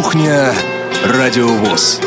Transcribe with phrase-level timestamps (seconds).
[0.00, 0.54] Кухня
[1.06, 2.00] Радиовоз.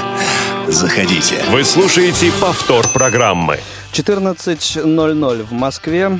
[0.66, 1.36] Заходите.
[1.52, 3.60] Вы слушаете повтор программы.
[3.92, 6.18] 14.00 в Москве.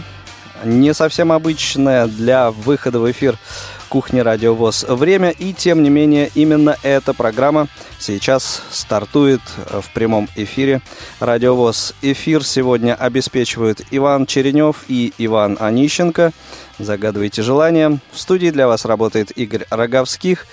[0.62, 3.36] Не совсем обычное для выхода в эфир
[3.90, 7.66] кухни Радиовоз время, и тем не менее именно эта программа
[7.98, 10.80] сейчас стартует в прямом эфире
[11.18, 11.94] Радиовоз.
[12.00, 16.32] Эфир сегодня обеспечивают Иван Черенев и Иван Онищенко.
[16.78, 17.98] Загадывайте желание.
[18.12, 20.46] В студии для вас работает Игорь Роговских.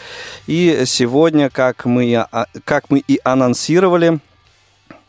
[0.47, 4.19] И сегодня, как мы, а, как мы и анонсировали,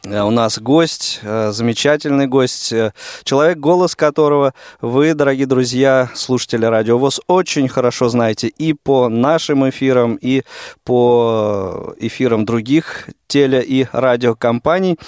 [0.05, 2.93] у нас гость, э, замечательный гость, э,
[3.25, 9.69] человек, голос которого вы, дорогие друзья, слушатели Радио ВОЗ, очень хорошо знаете и по нашим
[9.69, 10.45] эфирам, и
[10.85, 14.99] по эфирам других теле- и радиокомпаний.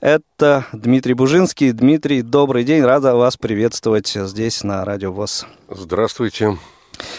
[0.00, 1.72] Это Дмитрий Бужинский.
[1.72, 5.46] Дмитрий, добрый день, рада вас приветствовать здесь на Радио ВОЗ.
[5.68, 6.56] Здравствуйте.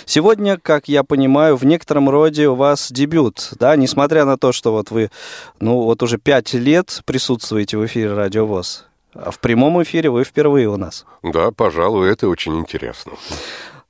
[0.06, 4.72] Сегодня, как я понимаю, в некотором роде у вас дебют, да, несмотря на то, что
[4.72, 5.12] вот вы,
[5.60, 8.86] ну, вот уже пять лет присутствуете в эфире Радио ВОЗ.
[9.14, 11.06] А в прямом эфире вы впервые у нас.
[11.24, 13.14] Да, пожалуй, это очень интересно.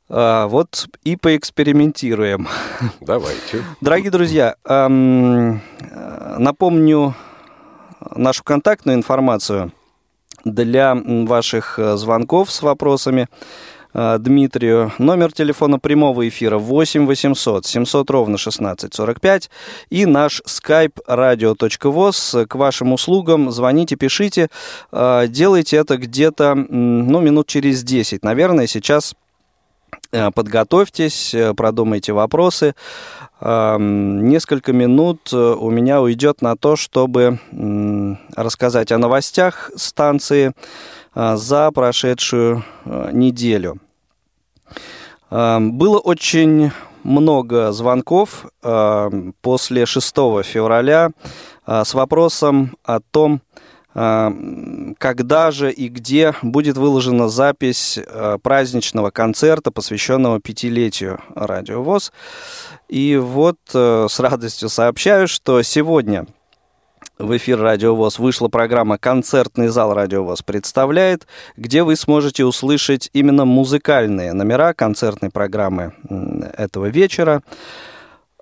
[0.10, 2.48] А, вот и поэкспериментируем.
[3.02, 3.64] Давайте.
[3.82, 5.62] Дорогие друзья, эм,
[6.38, 7.14] напомню
[8.16, 9.74] нашу контактную информацию
[10.46, 13.28] для ваших звонков с вопросами.
[13.98, 14.92] Э, Дмитрию.
[15.00, 19.50] Номер телефона прямого эфира 8 800 700 ровно 16 45
[19.90, 23.50] и наш skype radio.voz к вашим услугам.
[23.50, 24.50] Звоните, пишите.
[24.92, 28.24] Э, делайте это где-то, ну, минут через 10.
[28.24, 29.16] Наверное, сейчас
[30.12, 32.76] э, подготовьтесь, продумайте вопросы.
[33.40, 37.38] Несколько минут у меня уйдет на то, чтобы
[38.36, 40.54] рассказать о новостях станции
[41.14, 42.64] за прошедшую
[43.12, 43.80] неделю.
[45.30, 46.72] Эм, было очень
[47.04, 51.12] много звонков эм, после 6 февраля
[51.66, 53.42] э, с вопросом о том,
[53.94, 62.12] эм, когда же и где будет выложена запись э, праздничного концерта, посвященного пятилетию Радио ВОЗ.
[62.88, 66.26] И вот э, с радостью сообщаю, что сегодня
[67.20, 73.10] в эфир Радио ВОЗ вышла программа «Концертный зал Радио ВОЗ представляет», где вы сможете услышать
[73.14, 75.94] именно музыкальные номера концертной программы
[76.58, 77.42] этого вечера.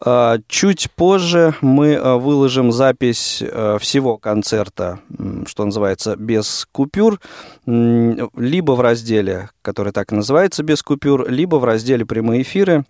[0.04, 5.00] А, чуть позже мы а, выложим запись а, всего концерта,
[5.48, 7.20] что называется, без купюр,
[7.66, 12.86] либо в разделе, который так и называется, без купюр, либо в разделе прямые эфиры.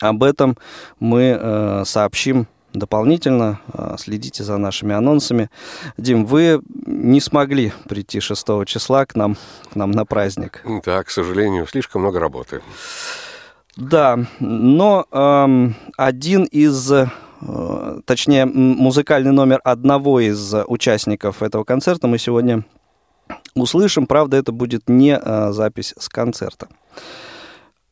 [0.00, 0.56] Об этом
[0.98, 3.60] мы сообщим дополнительно.
[3.72, 5.48] А, следите за нашими анонсами.
[5.96, 9.36] Дим, вы не смогли прийти 6 числа к нам,
[9.72, 10.62] к нам на праздник.
[10.84, 12.60] Да, к сожалению, слишком много работы.
[13.76, 17.06] Да, но эм, один из, э,
[18.04, 22.64] точнее, музыкальный номер одного из участников этого концерта мы сегодня
[23.54, 24.06] услышим.
[24.06, 26.68] Правда, это будет не э, запись с концерта.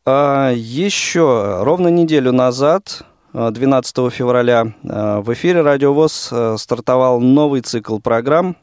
[0.04, 7.62] А, еще ровно неделю назад 12 февраля э, в эфире Радио ВОЗ э, стартовал новый
[7.62, 8.56] цикл программ.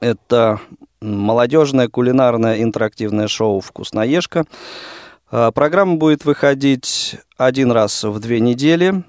[0.00, 0.60] Это
[1.00, 4.46] молодежное кулинарное интерактивное шоу «Вкусноежка».
[5.30, 9.04] Э, программа будет выходить один раз в две недели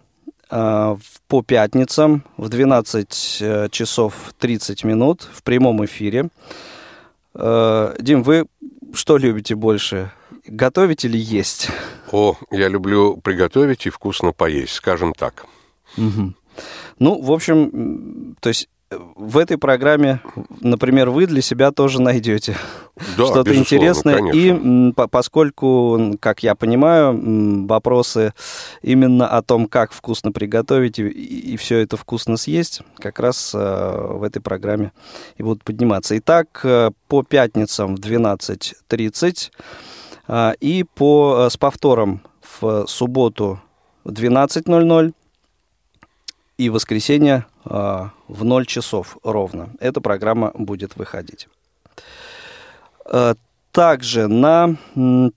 [0.52, 6.30] по пятницам в 12 часов 30 минут в прямом эфире.
[7.36, 8.48] Дим, вы
[8.94, 10.12] что любите больше,
[10.46, 11.70] готовить или есть?
[12.12, 15.46] О, я люблю приготовить и вкусно поесть, скажем так.
[15.98, 16.34] Угу.
[17.00, 20.20] Ну, в общем, то есть в этой программе,
[20.62, 22.58] например, вы для себя тоже найдете
[23.18, 24.18] да, что-то интересное.
[24.18, 24.90] Конечно.
[24.90, 28.34] И поскольку, как я понимаю, вопросы
[28.82, 34.08] именно о том, как вкусно приготовить и, и все это вкусно съесть, как раз э,
[34.12, 34.92] в этой программе
[35.38, 36.18] и будут подниматься.
[36.18, 39.52] Итак, э, по пятницам в 12.30
[40.28, 42.22] а, и по, э, с повтором
[42.60, 43.62] в субботу
[44.04, 45.14] в 12.00
[46.58, 49.70] и воскресенье в 0 часов ровно.
[49.80, 51.48] Эта программа будет выходить.
[53.06, 53.36] А,
[53.72, 54.76] также на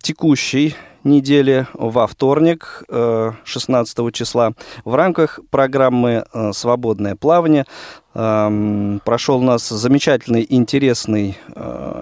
[0.01, 0.75] текущей
[1.05, 4.53] неделе во вторник, 16 числа,
[4.85, 7.67] в рамках программы «Свободное плавание»
[8.13, 11.37] прошел у нас замечательный, интересный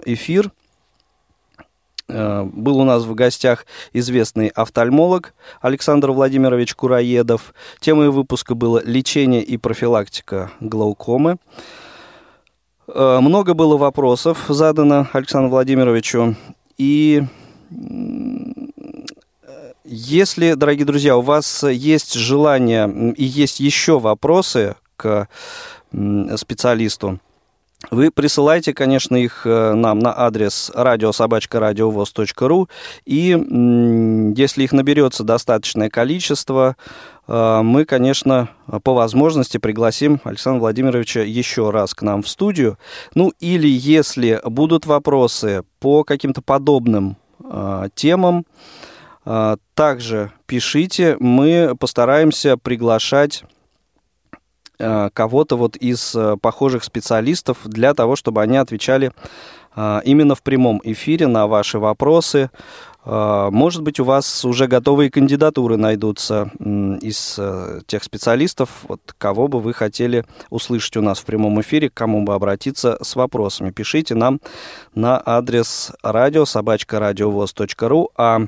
[0.05, 0.53] эфир
[2.11, 7.55] был у нас в гостях известный офтальмолог Александр Владимирович Кураедов.
[7.81, 11.39] Темой выпуска было «Лечение и профилактика глаукомы».
[12.89, 16.35] Э, много было вопросов задано Александру Владимировичу,
[16.77, 17.23] и
[19.85, 25.27] Если, дорогие друзья, у вас есть желание и есть еще вопросы к
[26.37, 27.19] специалисту,
[27.91, 32.69] вы присылайте, конечно, их э, нам на адрес радиособачка.радиовоз.ру,
[33.07, 36.77] и если их наберется достаточное количество,
[37.27, 38.51] э, мы, конечно,
[38.85, 42.79] по возможности пригласим Александра Владимировича еще раз к нам в студию.
[43.15, 48.45] Ну, или если будут вопросы по каким-то подобным э, темам,
[49.75, 53.45] также пишите, мы постараемся приглашать
[55.13, 59.13] кого-то вот из э, похожих специалистов для того, чтобы они отвечали
[59.77, 62.51] э, именно в прямом эфире на ваши вопросы.
[63.03, 66.51] Может быть, у вас уже готовые кандидатуры найдутся
[67.01, 67.41] из
[67.87, 72.25] тех специалистов, вот, кого бы вы хотели услышать у нас в прямом эфире, к кому
[72.25, 73.71] бы обратиться с вопросами.
[73.71, 74.39] Пишите нам
[74.95, 78.43] на адрес радио собачка радиовоз.ру, а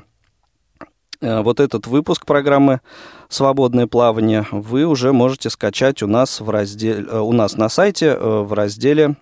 [1.23, 2.81] вот этот выпуск программы
[3.29, 8.07] свободное плавание, вы уже можете скачать у нас, в разделе, э, у нас на сайте
[8.07, 9.15] э, в разделе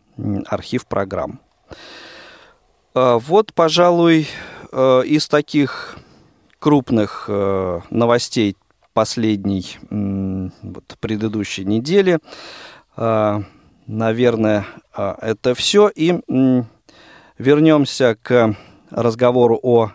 [0.48, 1.40] «Архив программ».
[2.94, 4.28] Э, вот, пожалуй,
[4.74, 5.98] из таких
[6.60, 8.56] крупных новостей
[8.94, 12.20] последней, вот, предыдущей недели,
[12.96, 14.66] наверное,
[14.96, 15.92] это все.
[15.94, 16.22] И
[17.38, 18.56] вернемся к
[18.92, 19.92] разговору о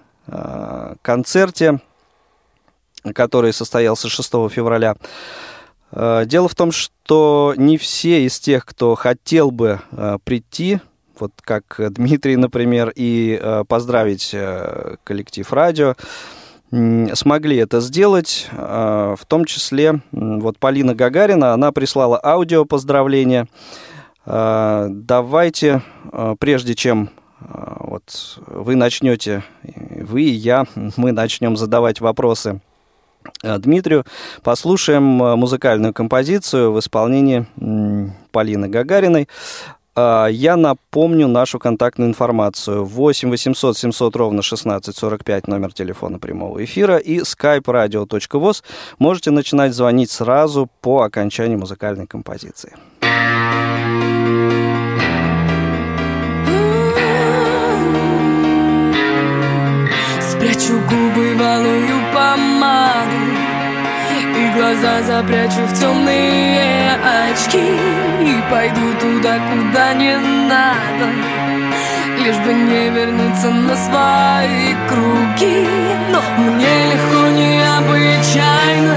[1.01, 1.81] концерте
[3.15, 4.97] который состоялся 6 февраля.
[5.93, 10.81] Э, дело в том, что не все из тех, кто хотел бы э, прийти,
[11.19, 14.35] вот как Дмитрий, например, и э, поздравить
[15.05, 15.95] коллектив радио,
[17.15, 23.47] смогли это сделать, в том числе вот Полина Гагарина, она прислала аудио поздравления.
[24.27, 25.83] Давайте,
[26.41, 30.67] прежде чем вот вы начнете, вы и я,
[30.97, 32.61] мы начнем задавать вопросы
[33.43, 34.05] Дмитрию.
[34.43, 37.47] Послушаем э, музыкальную композицию в исполнении
[38.31, 39.29] Полины Гагариной.
[39.97, 42.85] Э, я напомню нашу контактную информацию.
[42.85, 48.63] 8 800 700 ровно 1645 номер телефона прямого эфира и skype radio.voz.
[48.99, 52.75] Можете начинать звонить сразу по окончании музыкальной композиции.
[60.21, 61.86] Спрячу губы в алую помаду И
[64.67, 66.91] глаза запрячу в темные
[67.31, 67.69] очки
[68.21, 70.17] И пойду туда, куда не
[70.49, 71.07] надо.
[72.19, 75.67] Лишь бы не вернуться на свои круги.
[76.11, 78.95] Но мне легко, необычайно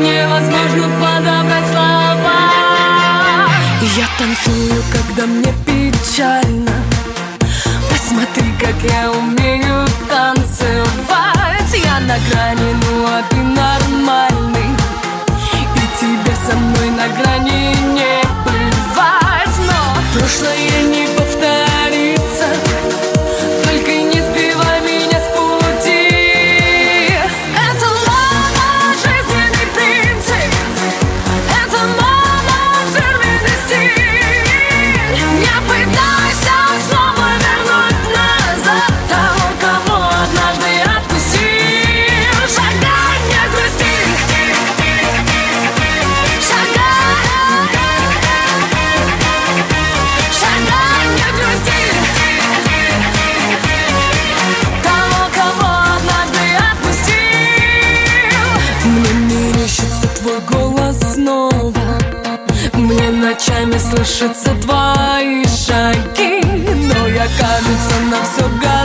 [0.00, 2.42] Невозможно подобрать слова.
[3.96, 6.70] Я танцую, когда мне печально.
[7.90, 11.31] Посмотри, как я умею танцевать
[12.06, 14.76] на грани, ну а ты нормальный
[15.54, 21.31] И тебе со мной на грани не бывать Но прошлое не повторится
[63.92, 68.81] слышатся твои шаги Но я, кажется, на все готова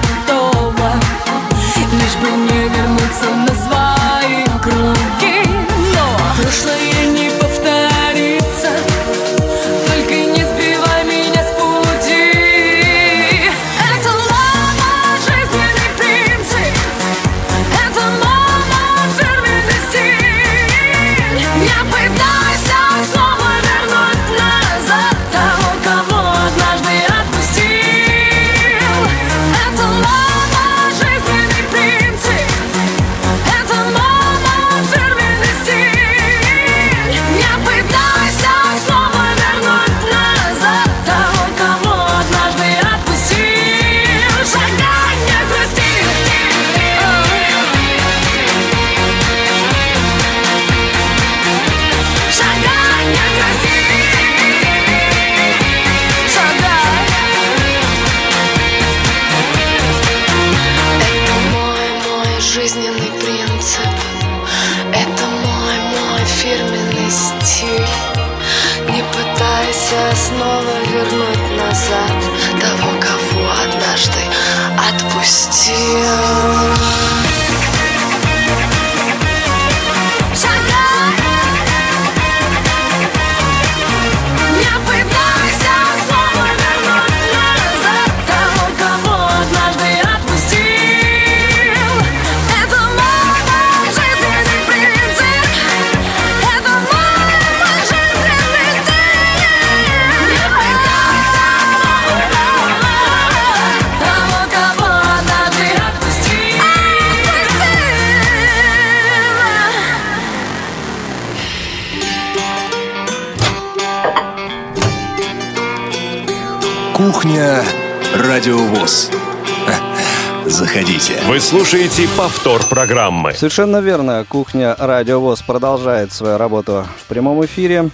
[121.48, 123.34] слушаете повтор программы.
[123.34, 124.26] Совершенно верно.
[124.28, 127.90] Кухня Радио ВОЗ продолжает свою работу в прямом эфире.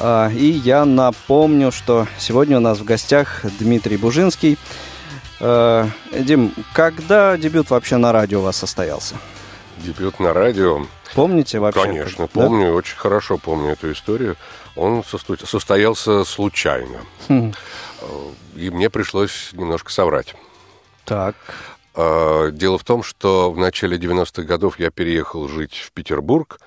[0.00, 4.58] А, И я напомню, что сегодня у нас в гостях Дмитрий Бужинский.
[5.40, 9.14] А, Дим, когда дебют вообще на радио у вас состоялся?
[9.78, 10.84] Дебют на радио.
[11.14, 11.82] Помните вообще?
[11.82, 12.40] Конечно, Да?
[12.40, 14.36] помню, очень хорошо помню эту историю.
[14.74, 16.98] Он состоялся случайно.
[17.28, 17.52] Хм.
[18.56, 20.34] И мне пришлось немножко соврать.
[21.04, 21.34] Так.
[21.94, 26.60] А, Дело в том, что в начале 90-х годов я переехал жить в Петербург,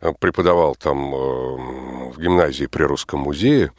[0.00, 1.18] э, преподавал там э,
[2.12, 3.72] в гимназии при Русском музее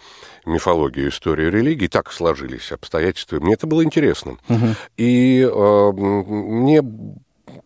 [0.46, 1.88] мифологию, историю религии.
[1.88, 3.40] Так сложились обстоятельства.
[3.40, 4.38] Мне это было интересно.
[4.98, 6.84] И э, мне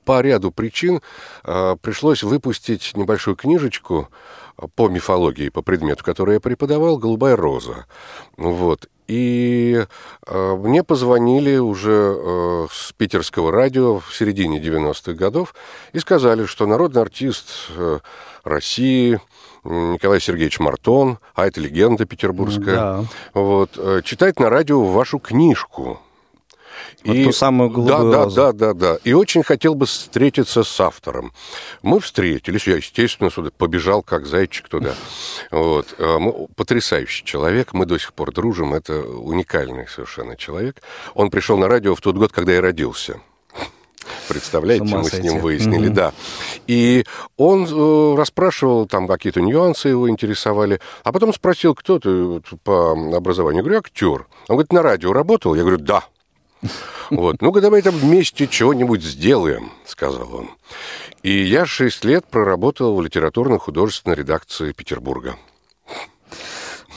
[0.06, 1.02] по ряду причин
[1.44, 4.10] э, пришлось выпустить небольшую книжечку
[4.76, 7.86] по мифологии, по предмету, который я преподавал, «Голубая роза».
[8.38, 8.88] Вот.
[9.08, 9.86] И
[10.26, 15.54] э, мне позвонили уже э, с питерского радио в середине 90-х годов
[15.94, 18.00] и сказали, что народный артист э,
[18.44, 19.20] России
[19.64, 23.04] Николай Сергеевич Мартон, а это легенда петербургская, Да.
[23.34, 26.00] вот, э, читает на радио вашу книжку.
[27.04, 28.36] Вот ту самую «Голубую да, розу».
[28.36, 29.00] Да, да, да, да.
[29.04, 31.34] И очень хотел бы встретиться с автором.
[31.82, 34.96] Мы встретились, я, естественно, сюда побежал, как зайчик туда.
[35.52, 35.96] Вот.
[36.00, 40.82] Мы- Потрясающий человек, мы до сих пор дружим, это уникальный совершенно человек.
[41.14, 43.20] Он пришел на радио в тот год, когда я родился.
[44.28, 45.94] Представляете, мы с ним выяснили, Мгм.
[45.96, 46.14] да.
[46.68, 47.06] И
[47.38, 52.92] он э, расспрашивал, там какие-то нюансы его интересовали, а потом спросил, кто ты вот по
[53.16, 53.60] образованию.
[53.62, 54.28] Я говорю, актер.
[54.48, 55.56] Он говорит, на радио работал?
[55.56, 56.04] Я говорю, да.
[57.10, 60.50] Вот, ну-ка давай там вместе чего-нибудь сделаем, сказал он.
[61.24, 65.38] И я шесть лет проработал в литературно-художественной редакции Петербурга.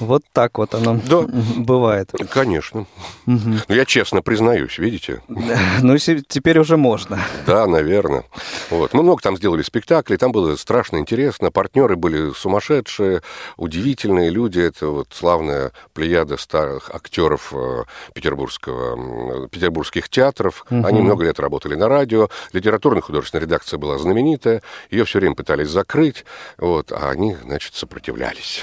[0.00, 1.26] Вот так вот оно Да.
[1.56, 2.12] бывает.
[2.30, 2.86] Конечно.
[3.26, 5.22] Ну, я честно признаюсь, видите?
[5.80, 7.20] Ну, теперь уже можно.
[7.46, 8.24] Да, наверное.
[8.70, 8.92] Вот.
[8.94, 11.50] Мы много там сделали спектаклей, там было страшно интересно.
[11.50, 13.22] Партнеры были сумасшедшие,
[13.56, 14.60] удивительные люди.
[14.60, 20.64] Это вот славная плеяда старых актеров э, петербургского, петербургских театров.
[20.70, 22.28] Они много лет работали на радио.
[22.52, 24.62] Литературная художественная редакция была знаменитая.
[24.90, 26.24] Ее все время пытались закрыть,
[26.58, 28.62] вот, а они, значит, сопротивлялись.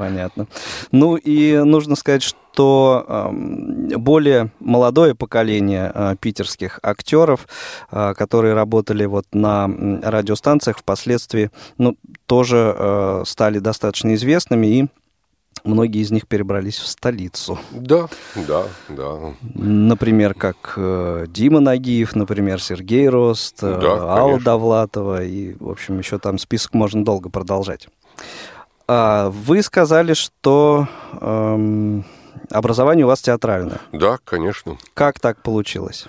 [0.00, 0.46] Понятно.
[0.92, 3.30] Ну и нужно сказать, что
[3.96, 7.46] более молодое поколение э, питерских актеров,
[7.90, 9.68] э, которые работали вот на
[10.02, 14.86] радиостанциях, впоследствии, ну, тоже э, стали достаточно известными, и
[15.64, 17.58] многие из них перебрались в столицу.
[17.72, 19.34] Да, да, да.
[19.54, 24.44] Например, как э, Дима Нагиев, например, Сергей Рост, э, Да, Алла конечно.
[24.44, 27.88] Довлатова, и, в общем, еще там список можно долго продолжать.
[28.92, 30.88] А, Вы сказали, что
[31.20, 32.04] эм,
[32.50, 33.80] образование у вас театральное.
[33.92, 34.78] Да, конечно.
[34.94, 36.08] Как так получилось?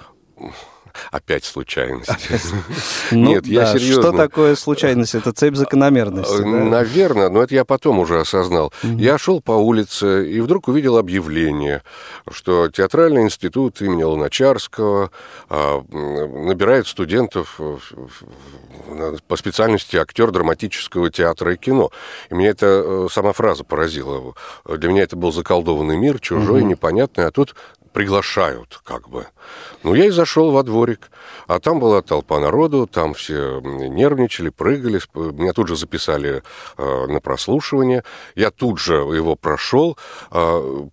[1.12, 2.10] Опять случайность.
[3.12, 4.04] Ну Нет, я да, серьезно.
[4.04, 5.16] Что такое случайность?
[5.16, 6.42] Это цепь закономерности.
[6.42, 8.74] Наверное, но это я потом уже осознал.
[8.84, 11.84] Я шел по улице и вдруг увидел объявление,
[12.32, 15.12] что Театральный институт имени Луначарского
[15.50, 17.60] а, набирает студентов
[19.28, 21.92] по специальности актер драматического театра и кино.
[22.30, 24.34] И меня эта э, сама фраза поразила.
[24.66, 27.56] Для меня это был заколдованный мир, чужой, непонятный, а тут
[27.94, 29.28] приглашают как бы.
[29.84, 31.12] Ну, я и зашел во дворик,
[31.48, 36.44] а там была толпа народу, там все нервничали, прыгали, меня тут же записали
[36.78, 38.04] э, на прослушивание,
[38.36, 39.98] я тут же его прошел,
[40.32, 40.92] м,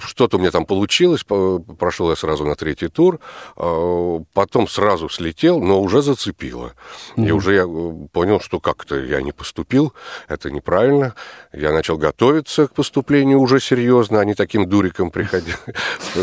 [0.00, 3.18] что-то у меня там получилось, по- прошел я сразу на третий тур,
[3.56, 6.72] а, потом сразу слетел, но уже зацепило.
[7.16, 9.92] И уже я э, понял, что как-то я не поступил,
[10.28, 11.14] это неправильно.
[11.52, 15.10] Я начал готовиться к поступлению уже серьезно, а не таким дуриком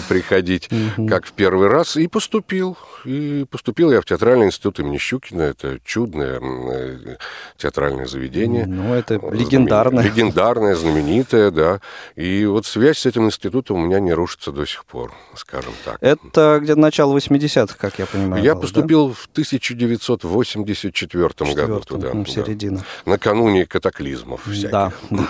[0.08, 0.70] приходить,
[1.08, 2.77] как в первый раз, и поступил.
[3.06, 5.41] И поступил я в театральный институт имени Щукина.
[5.41, 7.18] Это чудное э,
[7.58, 8.65] театральное заведение.
[8.65, 10.03] Ну, это легендарное.
[10.03, 11.79] Легендарное, знаменитое, да.
[12.15, 15.98] И вот связь с этим институтом у меня не рушится до сих пор, скажем так.
[16.01, 18.44] Это где-то начало 80-х, как я понимаю.
[18.44, 21.46] Я было, поступил в 1984 да?
[21.53, 22.12] году туда.
[22.13, 22.32] ну, да.
[22.32, 22.84] середина.
[23.06, 24.72] Накануне катаклизмов всяких.
[24.72, 25.27] Да, да.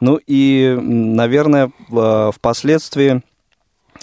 [0.00, 3.22] Ну и, наверное, в- впоследствии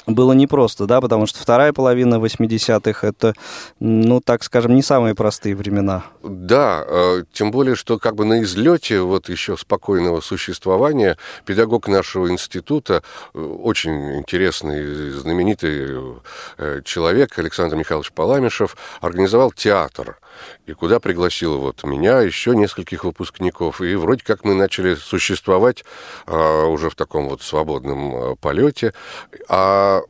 [0.07, 3.33] было непросто, да, потому что вторая половина 80-х это,
[3.79, 6.05] ну, так скажем, не самые простые времена.
[6.23, 12.31] Да, э, тем более, что как бы на излете вот еще спокойного существования педагог нашего
[12.31, 13.03] института,
[13.33, 16.15] э, очень интересный, знаменитый
[16.57, 20.17] э, человек Александр Михайлович Паламишев, организовал театр,
[20.65, 25.83] и куда пригласил вот меня, еще нескольких выпускников, и вроде как мы начали существовать
[26.27, 28.93] э, уже в таком вот свободном э, полете,
[29.47, 30.01] а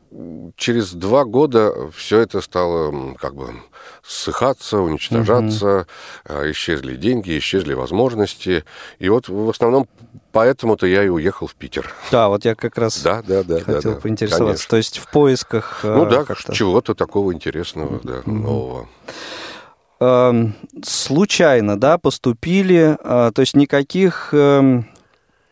[0.56, 3.54] через два года все это стало как бы
[4.02, 5.86] ссыхаться, уничтожаться,
[6.24, 8.64] а, исчезли деньги, исчезли возможности.
[8.98, 9.88] И вот в основном
[10.32, 11.92] поэтому-то я и уехал в Питер.
[12.10, 13.60] Да, вот я как раз Да, да, да.
[13.60, 14.46] хотел да, да, поинтересоваться.
[14.46, 14.70] конечно.
[14.70, 16.52] То есть в поисках Ну да, как-то...
[16.52, 18.88] чего-то такого интересного, да, нового.
[20.02, 20.54] Эм,
[20.84, 24.88] случайно, да, поступили, э, то есть никаких эм,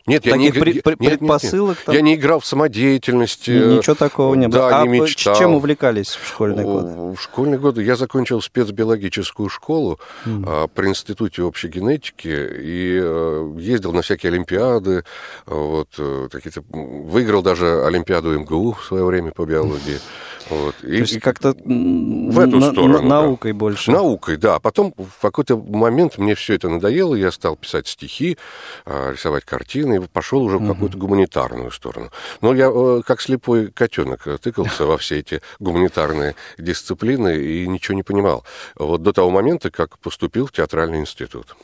[0.07, 1.19] Нет, я не, при- нет, нет, нет.
[1.19, 1.95] предпосылок там?
[1.95, 3.50] Я не играл в самодеятельности.
[3.52, 4.69] Ни- Ничего такого не было.
[4.71, 5.37] Да, а не мечтал.
[5.38, 6.88] чем увлекались в школьные годы?
[7.14, 13.92] В школьные годы я закончил спецбиологическую школу а, при Институте общей генетики и э, ездил
[13.92, 15.04] на всякие олимпиады,
[15.47, 16.28] а, вот, э,
[16.73, 20.00] м, выиграл даже Олимпиаду МГУ в свое время по биологии.
[20.50, 20.75] Вот.
[20.83, 23.04] И- То есть и- как-то м, в эту на- сторону, на- да.
[23.23, 23.90] наукой больше.
[23.92, 24.57] Наукой, да.
[24.57, 28.37] А потом в какой-то момент мне все это надоело, я стал писать стихи,
[28.85, 32.11] а, рисовать картины, и пошел уже в какую-то гуманитарную сторону.
[32.40, 37.95] Но я э, как слепой котенок э, тыкался во все эти гуманитарные дисциплины и ничего
[37.95, 38.45] не понимал.
[38.75, 41.56] Вот до того момента, как поступил в театральный институт.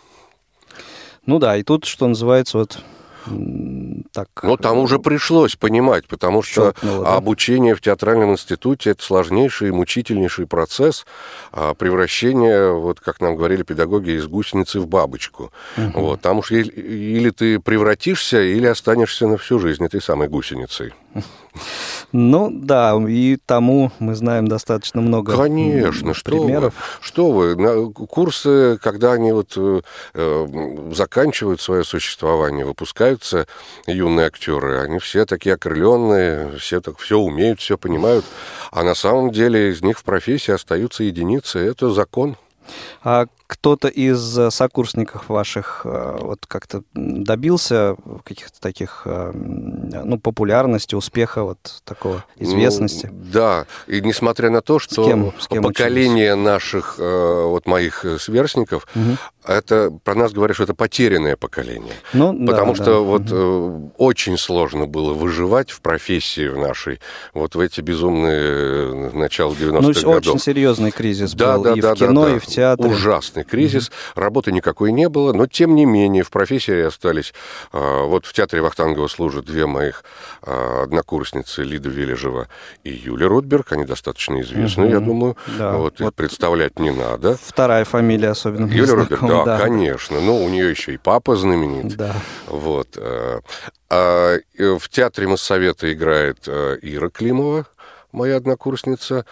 [1.26, 2.78] Ну да, и тут, что называется, вот
[4.12, 4.28] так...
[4.42, 7.14] Но там уже пришлось понимать, потому что Щелкнуло, да?
[7.14, 11.06] обучение в театральном институте это сложнейший и мучительнейший процесс
[11.52, 15.52] а, превращения, вот как нам говорили педагоги, из гусеницы в бабочку.
[15.76, 20.92] Вот, там уж или, или ты превратишься, или останешься на всю жизнь этой самой гусеницей.
[22.12, 26.74] Ну да, и тому мы знаем достаточно много Конечно, что примеров.
[26.74, 33.46] вы, что вы, курсы, когда они вот э, заканчивают свое существование, выпускаются
[33.86, 38.24] юные актеры, они все такие окрыленные, все так все умеют, все понимают,
[38.70, 42.36] а на самом деле из них в профессии остаются единицы, это закон.
[43.02, 50.94] А кто-то из э, сокурсников ваших э, вот как-то добился каких-то таких, э, ну, популярности,
[50.94, 53.08] успеха, вот такого, известности?
[53.12, 58.04] Ну, да, и несмотря на то, что кем- с кем поколение наших, э, вот моих
[58.18, 58.86] сверстников,
[59.44, 61.94] это про нас говорят, что это потерянное поколение.
[62.12, 62.82] Ну, да, Потому да.
[62.82, 66.98] что вот э, очень сложно было выживать в профессии в нашей,
[67.32, 70.34] вот в эти безумные начала 90-х Ну, годов.
[70.34, 72.36] очень серьезный кризис Да, был да, и да, в кино, да, да.
[72.36, 72.88] и в театре.
[73.36, 73.90] Ужасный кризис.
[74.14, 77.34] Работы никакой не было, но тем не менее в профессии остались.
[77.72, 80.04] а, Вот в театре Вахтангова служат две моих
[80.42, 82.48] а, однокурсницы Лида Вележева
[82.84, 83.72] и Юлия Ротберг.
[83.72, 85.36] Они достаточно известны, я думаю.
[85.58, 85.76] Да.
[85.76, 86.14] Вот, их Вот.
[86.14, 87.36] представлять не надо.
[87.42, 90.20] Вторая фамилия особенно Юлия Ротберг, знакома, да, конечно.
[90.20, 91.96] Ну, у нее еще и папа знаменит.
[91.96, 92.14] Да.
[92.46, 92.88] Вот.
[92.96, 93.40] э,
[93.90, 97.66] а, В театре Моссовета играет э, Ира Климова,
[98.16, 99.24] моя однокурсница.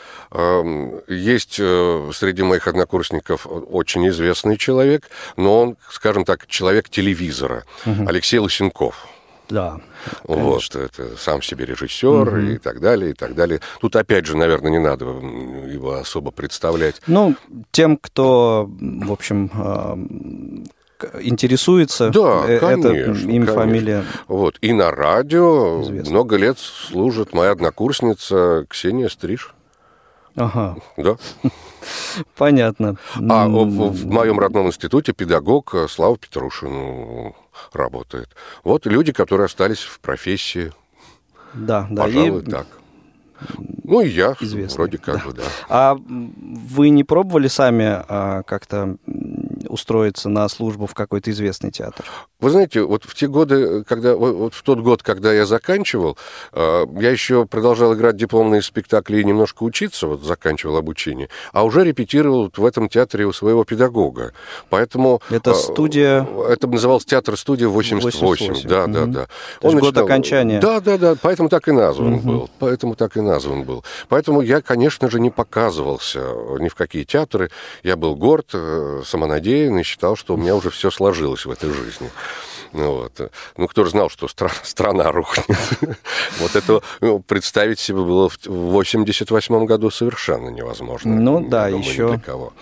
[1.09, 7.65] Есть э, среди моих однокурсников очень известный человек, но он, скажем так, человек телевизора.
[7.85, 9.09] Алексей Лысенков.
[9.49, 9.79] Да.
[10.25, 13.61] Вот, это сам себе режиссер и так далее, и так далее.
[13.81, 17.03] Тут, опять же, наверное, не надо его особо представлять.
[17.07, 17.35] Ну,
[17.71, 20.65] тем, кто, в общем,
[21.21, 23.15] интересуется, Да, э, это конечно, имя,
[23.47, 23.55] конечно.
[23.55, 24.05] фамилия.
[24.29, 24.57] Вот.
[24.61, 26.11] И на радио Известно.
[26.13, 29.55] много лет служит моя однокурсница Ксения Стриж.
[30.37, 31.17] Ага, Да.
[32.37, 32.97] понятно.
[33.29, 37.33] А в, в моем родном институте педагог э, Слава Петрушин
[37.73, 38.29] работает.
[38.65, 40.73] Вот люди, которые остались в профессии,
[41.53, 42.03] Да, да.
[42.03, 42.67] пожалуй, и- так.
[43.83, 45.43] Ну и я, Известный, вроде как бы, да.
[45.69, 48.97] А вы не пробовали сами а, как-то
[49.69, 52.05] устроиться на службу в какой-то известный театр?
[52.41, 56.17] Вы знаете, вот в те годы, когда вот- в тот год, когда я заканчивал,
[56.53, 61.85] э, я еще продолжал играть дипломные спектакли и немножко учиться, вот заканчивал обучение, а уже
[61.85, 64.33] репетировал в этом театре у своего педагога.
[64.71, 68.21] Поэтому Это э, студия- Это называлось театр-студия 88.
[68.21, 69.13] 88, Да, да, мгм.
[69.13, 69.27] да.
[69.61, 70.61] То есть год окончания.
[70.61, 71.15] Да, да, да.
[71.21, 72.51] Поэтому так и назван был.
[72.59, 73.85] Поэтому так и назван был.
[74.09, 76.21] Поэтому я, конечно же, не показывался
[76.61, 77.51] ни в какие театры.
[77.83, 79.03] Я был горд, э,
[79.55, 82.11] самонадеян и считал, что у меня уже все сложилось в этой жизни.
[82.73, 83.31] Вот.
[83.57, 85.47] Ну, кто же знал, что стра- страна рухнет.
[86.41, 91.15] Вот это ну, представить себе было в 88 году совершенно невозможно.
[91.15, 92.53] Ну да, еще- для кого.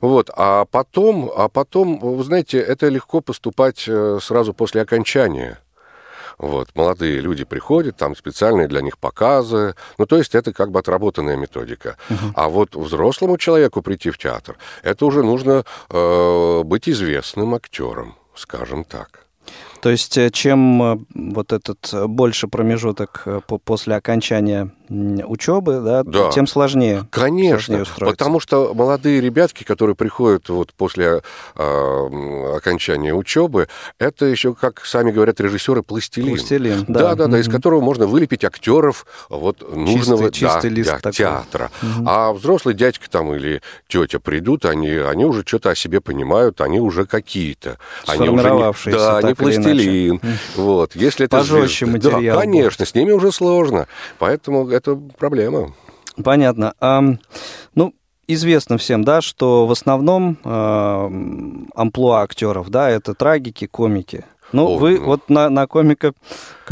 [0.00, 5.60] Вот, а потом, а потом, вы знаете, это легко поступать э, сразу после окончания.
[6.38, 9.74] Вот, молодые люди приходят, там специальные для них показы.
[9.98, 11.96] Ну, то есть это как бы отработанная методика.
[12.34, 18.84] А вот взрослому человеку прийти в театр, это уже нужно э, быть известным актером, скажем
[18.84, 19.26] так.
[19.80, 24.70] То есть э, чем э, вот этот э, больше промежуток по- после окончания
[25.26, 26.30] учебы, да, Да.
[26.30, 27.06] тем сложнее.
[27.10, 28.16] Конечно, сложнее устроиться.
[28.16, 31.22] потому что молодые ребятки, которые приходят вот после
[31.56, 36.30] э, окончания учебы, это еще, как сами говорят режиссеры, пластилин.
[36.36, 37.00] Пластилин, да.
[37.00, 41.12] Да, да, да, из которого можно вылепить актеров вот нужного чистый да, лист да, такой.
[41.12, 41.70] театра.
[42.06, 46.80] А взрослый дядька там или тетя придут, они, они уже что-то о себе понимают, они
[46.80, 47.78] уже какие-то.
[48.06, 50.20] Они уже не, да, не или пластилин.
[50.56, 53.86] Вот, если это Пожестче звезды- материал Да, конечно, с ними уже сложно.
[54.18, 55.72] Поэтому это проблема.
[56.22, 56.74] Понятно.
[56.80, 57.20] Ам,
[57.74, 57.94] ну,
[58.26, 64.24] известно всем, да, что в основном ам, амплуа актеров, да, это трагики, комики.
[64.52, 65.06] Ну, О, вы ну.
[65.06, 66.12] вот на, на комика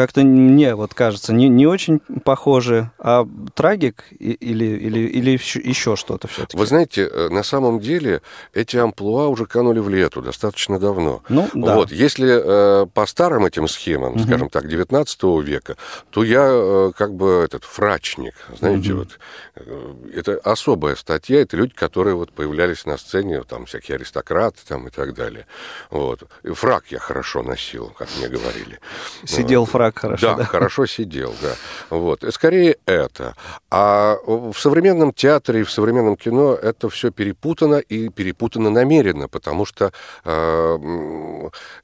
[0.00, 6.26] как-то мне вот кажется не, не очень похожи, а трагик или, или, или еще, что-то
[6.26, 6.56] все-таки.
[6.56, 8.22] Вы знаете, э, на самом деле
[8.54, 11.22] эти амплуа уже канули в лету достаточно давно.
[11.28, 11.74] Ну, да.
[11.74, 15.76] Вот, если э, по старым этим схемам, скажем так, 19 века,
[16.08, 19.18] то я э, как бы этот фрачник, знаете, вот
[19.56, 24.88] э, это особая статья, это люди, которые вот появлялись на сцене, там всякие аристократы там
[24.88, 25.46] и так далее.
[25.90, 26.22] Вот.
[26.42, 28.78] И фрак я хорошо носил, как мне говорили.
[29.26, 30.44] Сидел фраг хорошо, да, да?
[30.44, 31.54] хорошо сидел, да.
[31.90, 32.24] Вот.
[32.24, 33.34] И скорее это.
[33.70, 39.64] А в современном театре и в современном кино это все перепутано и перепутано намеренно, потому
[39.64, 39.92] что
[40.24, 40.78] э,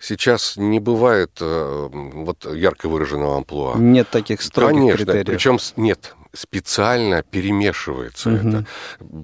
[0.01, 3.77] сейчас не бывает э, вот ярко выраженного амплуа.
[3.77, 5.27] Нет таких строгих Конечно, критериев.
[5.27, 8.67] причем нет, специально перемешивается это,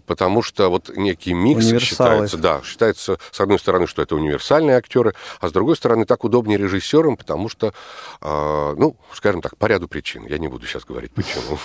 [0.06, 5.14] потому что вот некий микс считается, да, считается с одной стороны, что это универсальные актеры,
[5.40, 7.72] а с другой стороны так удобнее режиссерам, потому что,
[8.20, 10.26] э, ну, скажем так, по ряду причин.
[10.26, 11.58] Я не буду сейчас говорить почему.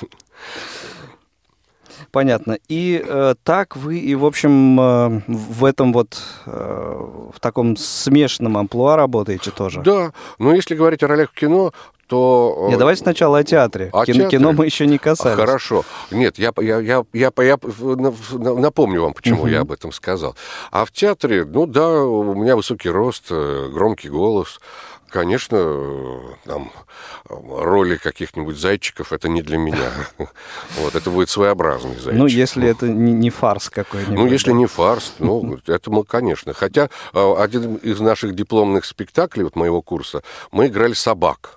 [2.11, 2.57] Понятно.
[2.67, 8.57] И э, так вы и, в общем, э, в этом вот, э, в таком смешанном
[8.57, 9.81] амплуа работаете тоже?
[9.81, 11.73] Да, но если говорить о ролях в кино,
[12.07, 12.65] то...
[12.67, 13.89] э, Не, давайте сначала о театре.
[13.93, 14.37] О кино, театре?
[14.39, 15.35] кино мы еще не касались.
[15.37, 15.83] Хорошо.
[16.11, 20.35] Нет, я, я, я, я, я на- напомню вам, почему я об этом сказал.
[20.71, 24.59] А в театре, ну да, у меня высокий рост, э, громкий голос.
[25.09, 26.69] Конечно, там,
[27.29, 29.91] роли каких-нибудь зайчиков это не для меня.
[30.79, 32.13] Вот, это будет своеобразный зайчик.
[32.19, 34.15] Ну, если это не, не фарс какой-нибудь.
[34.15, 36.53] Ну, если не фарс, ну, это мы, конечно.
[36.53, 41.56] Хотя э, один из наших дипломных спектаклей, вот моего курса, мы играли собак.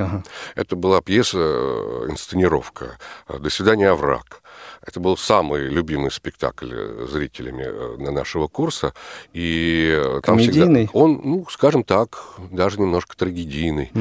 [0.00, 0.22] Ага.
[0.54, 4.42] Это была пьеса, э, инсценировка «До свидания, овраг».
[4.86, 8.94] Это был самый любимый спектакль э, зрителями э, на нашего курса.
[9.32, 10.86] И там Комедийный?
[10.86, 10.98] всегда...
[10.98, 12.18] Он, ну, скажем так,
[12.50, 13.92] даже немножко трагедийный.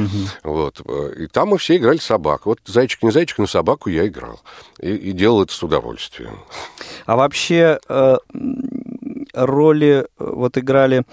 [0.44, 0.82] Вот.
[0.86, 2.46] э, И там мы все играли собак.
[2.46, 4.40] Вот зайчик не зайчик, но собаку я играл.
[4.80, 6.40] И, и делал это с удовольствием.
[7.06, 7.80] А вообще
[9.34, 11.04] роли вот играли,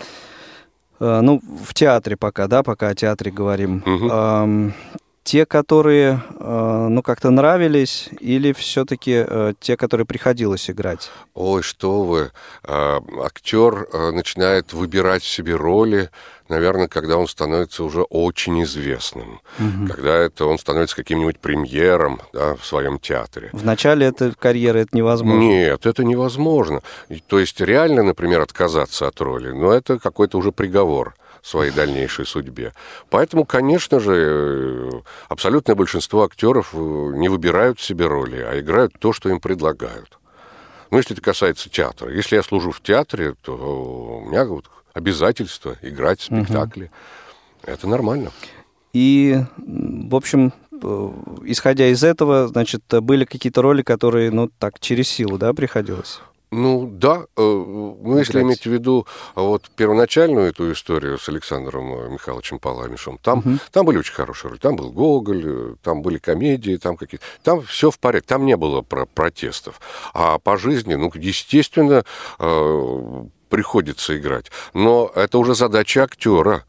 [0.98, 3.82] ну, в театре пока, да, пока о театре говорим.
[3.84, 4.74] Эм,
[5.22, 9.26] те, которые, э, ну, как-то нравились, или все-таки
[9.58, 11.10] те, которые приходилось играть?
[11.34, 12.30] Ой, что вы.
[12.62, 16.10] А, Актер начинает выбирать себе роли,
[16.48, 19.40] наверное, когда он становится уже очень известным.
[19.88, 23.50] Когда это он становится каким-нибудь премьером да, в своем театре.
[23.52, 25.38] В начале этой карьеры это невозможно.
[25.38, 26.82] Нет, это невозможно.
[27.08, 32.26] И, То есть реально, например, отказаться от роли, но это какой-то уже приговор своей дальнейшей
[32.26, 32.72] судьбе.
[33.08, 34.90] Поэтому, конечно же, э,
[35.28, 40.18] абсолютное большинство актеров э, не выбирают себе роли, а играют то, что им предлагают.
[40.90, 42.10] Ну, если это касается театра.
[42.10, 43.52] Если я служу в театре, то
[44.22, 46.90] у меня вот обязательство играть в спектакле.
[47.62, 48.32] Это нормально.
[48.94, 51.10] И, в общем, э,
[51.44, 56.20] исходя из этого, значит, были какие-то роли, которые, ну, так, через силу, да, приходилось?
[56.52, 61.92] Ну да, э, ну если иметь в виду а, вот первоначальную эту историю с Александром
[61.92, 66.76] э, Михайловичем Паламишем, там, там были очень хорошие роли, там был Гоголь, там были комедии,
[66.76, 69.80] там какие-то, там все в порядке, там не было про протестов,
[70.14, 72.04] а по жизни, ну естественно,
[73.48, 76.64] приходится играть, но это уже задача актера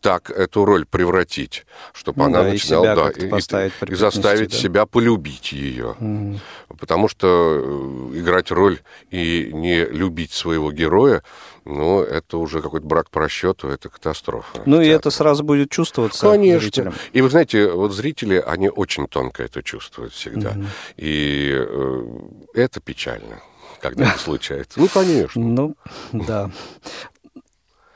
[0.00, 4.56] так эту роль превратить, чтобы Ну она да, начинала, да, и, и заставить да.
[4.56, 5.96] себя полюбить ее.
[6.78, 8.80] Потому что э, играть роль
[9.10, 11.22] и не любить своего героя,
[11.64, 14.62] ну, это уже какой-то брак по расчету, это катастрофа.
[14.66, 16.60] Ну и это сразу будет чувствоваться Конечно.
[16.60, 16.94] зрителям.
[17.12, 20.56] И вы знаете, вот зрители, они очень тонко это чувствуют всегда.
[20.96, 22.04] И э,
[22.54, 23.42] это печально,
[23.80, 24.80] когда это случается.
[24.80, 25.42] Ну, конечно.
[25.42, 25.76] Ну,
[26.12, 26.50] да.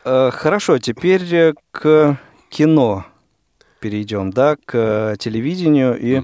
[0.05, 2.19] Э, Хорошо, теперь э, к
[2.51, 3.07] кино
[3.81, 5.99] перейдем, да, к э, телевидению.
[5.99, 6.23] И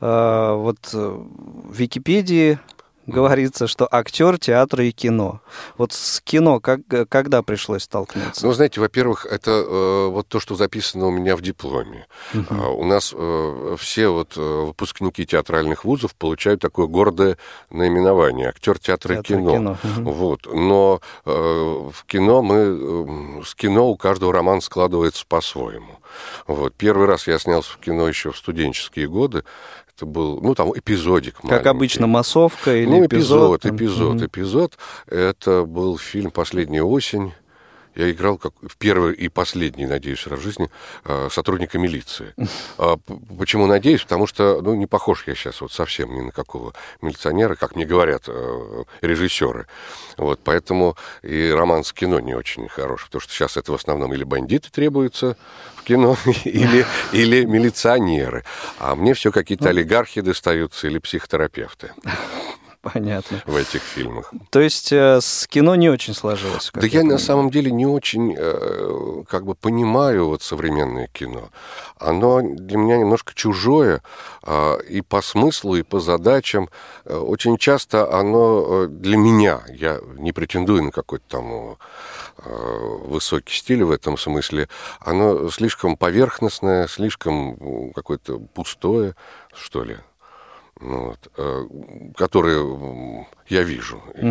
[0.00, 2.58] э, вот в Википедии
[3.06, 5.40] говорится, что актер театра и кино.
[5.78, 8.46] Вот с кино как, когда пришлось столкнуться?
[8.46, 12.06] Ну, знаете, во-первых, это э, вот то, что записано у меня в дипломе.
[12.50, 17.38] А, у нас э, все вот э, выпускники театральных вузов получают такое гордое
[17.70, 19.52] наименование актер театра Театр и кино.
[19.52, 20.04] кино, мгм.
[20.04, 20.46] Вот.
[20.52, 26.00] Но э, в кино мы э, с кино у каждого роман складывается по-своему.
[26.46, 26.74] Вот.
[26.74, 29.44] Первый раз я снялся в кино еще в студенческие годы.
[29.96, 31.68] Это был, ну, там, эпизодик Как маленький.
[31.70, 33.64] обычно, массовка или Ну, эпизод?
[33.64, 34.26] эпизод, эпизод, Мгм.
[34.26, 34.78] эпизод.
[35.06, 37.32] Это был фильм «Последняя осень».
[37.96, 40.70] Я играл как в первый и последний, надеюсь, раз в жизни
[41.04, 42.34] э, сотрудника милиции.
[42.78, 42.96] А,
[43.38, 44.02] Почему надеюсь?
[44.02, 47.86] Потому что, ну, не похож я сейчас вот совсем ни на какого милиционера, как мне
[47.86, 49.66] говорят э, режиссеры.
[50.18, 54.12] Вот, поэтому и роман с кино не очень хороший, потому что сейчас это в основном
[54.12, 55.36] или бандиты требуются
[55.76, 58.44] в кино, или, или милиционеры.
[58.78, 59.32] А мне все Ну.
[59.32, 61.92] какие-то олигархи достаются или психотерапевты
[62.92, 63.42] Понятно.
[63.46, 64.32] в этих фильмах.
[64.50, 66.70] То есть э, с кино не очень сложилось?
[66.74, 67.18] Да я на понимаю.
[67.18, 71.50] самом деле не очень э, как бы понимаю вот современное кино.
[71.98, 74.02] Оно для меня немножко чужое
[74.42, 76.68] а, и по смыслу, и по задачам.
[77.04, 81.76] Э, Очень часто оно для меня, я не претендую на какой-то там
[82.36, 84.68] высокий стиль в этом смысле,
[85.00, 89.14] оно слишком поверхностное, слишком какое-то пустое,
[89.54, 89.96] что ли.
[90.78, 91.66] Ну вот, э,
[92.16, 94.26] которые я вижу и,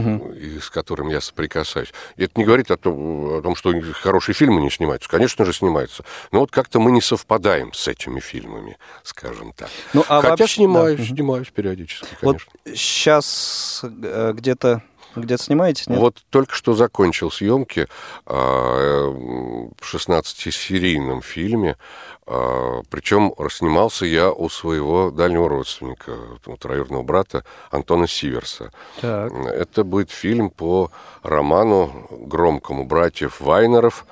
[0.56, 1.92] и с которым я соприкасаюсь.
[2.18, 5.10] И это не говорит о том, о том, что хорошие фильмы не снимаются.
[5.10, 6.04] Конечно же, снимаются.
[6.32, 9.70] Но вот как-то мы не совпадаем с этими фильмами, скажем так.
[9.94, 12.52] Ну, а Хотя вообще- снимаюсь, да, снимаюсь периодически, Вот конечно.
[12.76, 14.84] сейчас где-то
[15.16, 16.00] где-то снимаетесь, нет?
[16.00, 17.88] Вот только что закончил съемки
[18.26, 21.78] а, в 16-серийном фильме,
[22.26, 26.14] а, причем снимался я у своего дальнего родственника,
[26.46, 28.72] вот, троюродного брата Антона Сиверса.
[29.02, 29.32] Так.
[29.34, 30.92] Это будет фильм по
[31.24, 34.06] роману громкому братьев Вайнеров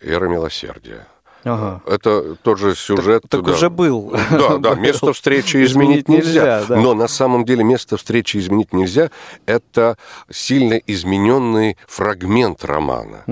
[0.00, 1.06] «Эра милосердия».
[1.46, 1.80] Ага.
[1.86, 3.22] Это тот же сюжет.
[3.28, 3.52] так да.
[3.52, 4.12] уже был.
[4.30, 6.64] Да, да, место встречи изменить Изменить нельзя, нельзя.
[6.68, 6.76] да.
[6.76, 9.10] Но на самом деле место встречи изменить нельзя.
[9.46, 9.96] Это
[10.28, 13.24] сильно измененный фрагмент романа.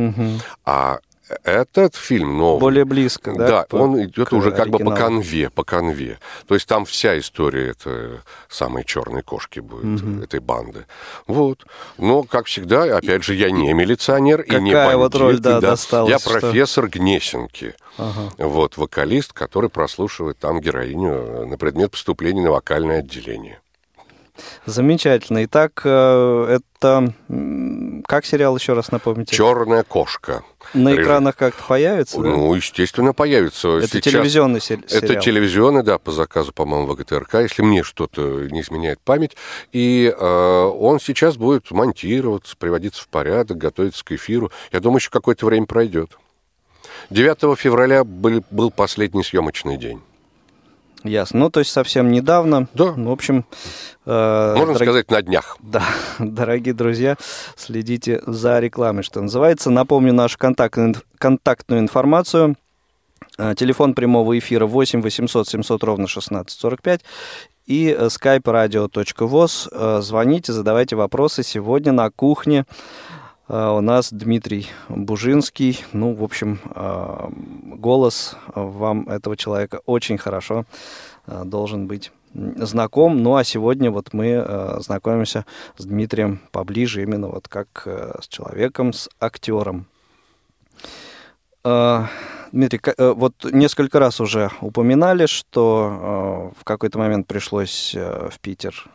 [0.64, 0.98] А
[1.42, 2.60] этот фильм новый.
[2.60, 3.46] Более близко, да?
[3.48, 4.96] Да, по- он идет уже как бы по оригиналу?
[4.96, 6.18] конве, по конве.
[6.46, 10.86] То есть там вся история это самой черной кошки будет, этой банды.
[11.26, 11.64] Вот.
[11.98, 14.96] Но, как всегда, опять же, я не милиционер и не бандит.
[14.96, 17.74] вот роль, да, и досталась, Я что- профессор Гнесинки.
[17.96, 18.30] Ага.
[18.38, 23.60] Вот, вокалист, который прослушивает там героиню на предмет поступления на вокальное отделение.
[24.66, 25.44] Замечательно.
[25.44, 27.14] Итак, э, это
[28.06, 29.34] как сериал еще раз напомните?
[29.34, 30.42] Черная кошка.
[30.72, 31.02] На Режим.
[31.04, 32.20] экранах как-то появится?
[32.20, 32.28] да?
[32.28, 33.68] Ну, естественно, появится.
[33.78, 35.22] Это Сейчас- телевизионный се- Это сериал.
[35.22, 39.36] телевизионный, да, по заказу, по-моему, ВГТРК, если мне что-то не изменяет память.
[39.72, 44.50] И э, он сейчас будет монтироваться, приводиться в порядок, готовиться к эфиру.
[44.72, 46.18] Я думаю, еще какое-то время пройдет.
[47.10, 50.00] 9 февраля был, был последний съемочный день.
[51.04, 51.38] Ясно.
[51.40, 52.66] Ну, то есть совсем недавно.
[52.74, 52.92] Да.
[52.96, 53.44] В общем...
[54.06, 55.58] э, Можно дорог- сказать, на днях.
[55.60, 55.82] Да,
[56.18, 57.16] дорогие друзья,
[57.56, 59.70] следите за рекламой, что называется.
[59.70, 62.56] Напомню нашу контактную, контактную информацию.
[63.38, 67.02] Э, Телефон прямого эфира 8 800 700 ровно 1645
[67.66, 69.68] и э, skype radio.voz.
[69.72, 71.42] Э, Звоните, задавайте вопросы.
[71.42, 72.64] Сегодня на кухне
[73.48, 75.84] у нас Дмитрий Бужинский.
[75.92, 77.28] Ну, в общем, э,
[77.76, 80.64] голос вам этого человека очень хорошо
[81.26, 83.22] э, должен быть знаком.
[83.22, 88.92] Ну, а сегодня вот мы знакомимся с Дмитрием поближе, именно вот как э, с человеком,
[88.92, 89.86] с актером.
[92.54, 98.86] Дмитрий, э, вот несколько раз уже упоминали, что в какой-то момент пришлось э, в Питер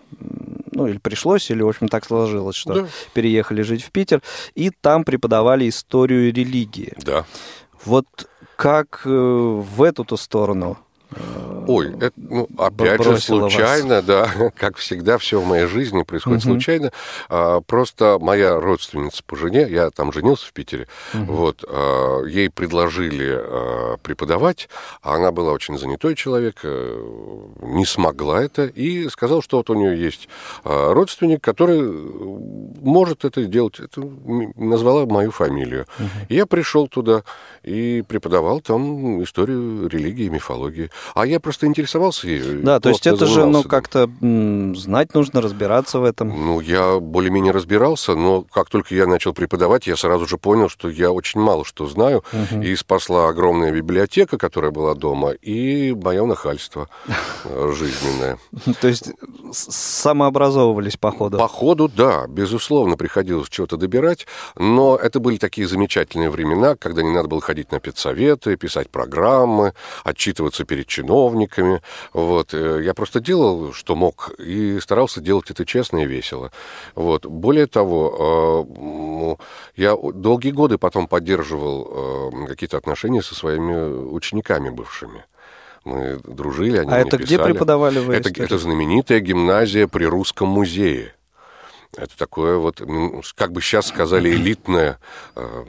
[0.80, 2.88] ну, или пришлось, или, в общем, так сложилось, что Да.
[3.14, 4.22] переехали жить в Питер,
[4.56, 6.94] и там преподавали историю религии.
[6.98, 7.26] Да.
[7.86, 8.06] Вот
[8.56, 10.78] как э, в эту-то сторону?
[11.68, 13.54] Ой, это, ну, опять же, бросило вас.
[13.54, 16.92] случайно, да, как всегда, все в моей жизни происходит случайно.
[17.30, 23.30] А, просто моя родственница по жене, я там женился в Питере, вот, а, ей предложили
[23.32, 24.70] а, преподавать,
[25.02, 27.04] а она была очень занятой человек, э,
[27.62, 30.28] не смогла это, и сказал, что вот у нее есть
[30.64, 32.40] а, родственник, который э,
[32.82, 33.80] может это сделать.
[33.80, 34.02] Это
[34.56, 35.86] назвала мою фамилию.
[36.30, 37.24] И Я пришел туда
[37.64, 40.90] и преподавал там историю религии и мифологии.
[41.16, 42.64] А я просто интересовался ею.
[42.64, 44.10] Да, то есть это же, ну, как-то
[44.76, 46.30] знать нужно, разбираться в этом.
[46.30, 50.90] Ну, я более-менее разбирался, но как только я начал преподавать, я сразу же понял, что
[50.90, 52.24] я очень мало что знаю.
[52.64, 56.90] И спасла огромная библиотека, которая была дома, и мое нахальство
[57.46, 58.38] э, жизненное.
[58.82, 59.12] То есть
[59.52, 61.38] самообразовывались по ходу.
[61.38, 67.12] По ходу, да, безусловно, приходилось чего-то добирать, но это были такие замечательные времена, когда не
[67.12, 71.82] надо было ходить на педсоветы, писать программы, отчитываться перед чиновниками.
[72.12, 72.54] Вот.
[72.54, 76.52] э, Я просто делал, что мог, и старался делать это честно и весело.
[76.96, 77.26] Вот.
[77.26, 79.38] Более того,
[79.78, 85.24] э, я долгие годы потом поддерживал э, какие-то отношения со своими учениками бывшими.
[85.86, 87.54] Мы дружили, они А это где писали.
[87.54, 88.46] преподавали вы Это, историю?
[88.48, 91.14] это знаменитая гимназия при Русском музее.
[91.98, 95.00] Это такое вот, м, как бы сейчас сказали, элитное
[95.36, 95.66] э,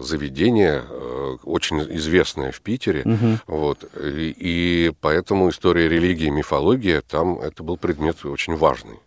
[0.00, 3.02] заведение, э, очень известное в Питере.
[3.46, 8.98] Вот, и, и поэтому история религии и мифология там это был предмет очень важный.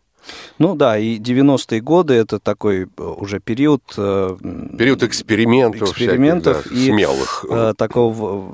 [0.57, 4.37] Ну да, и 90-е годы это такой э, уже период э,
[4.77, 7.45] Период экспериментов, экспериментов всяких, да, и смелых.
[7.49, 8.53] э, такого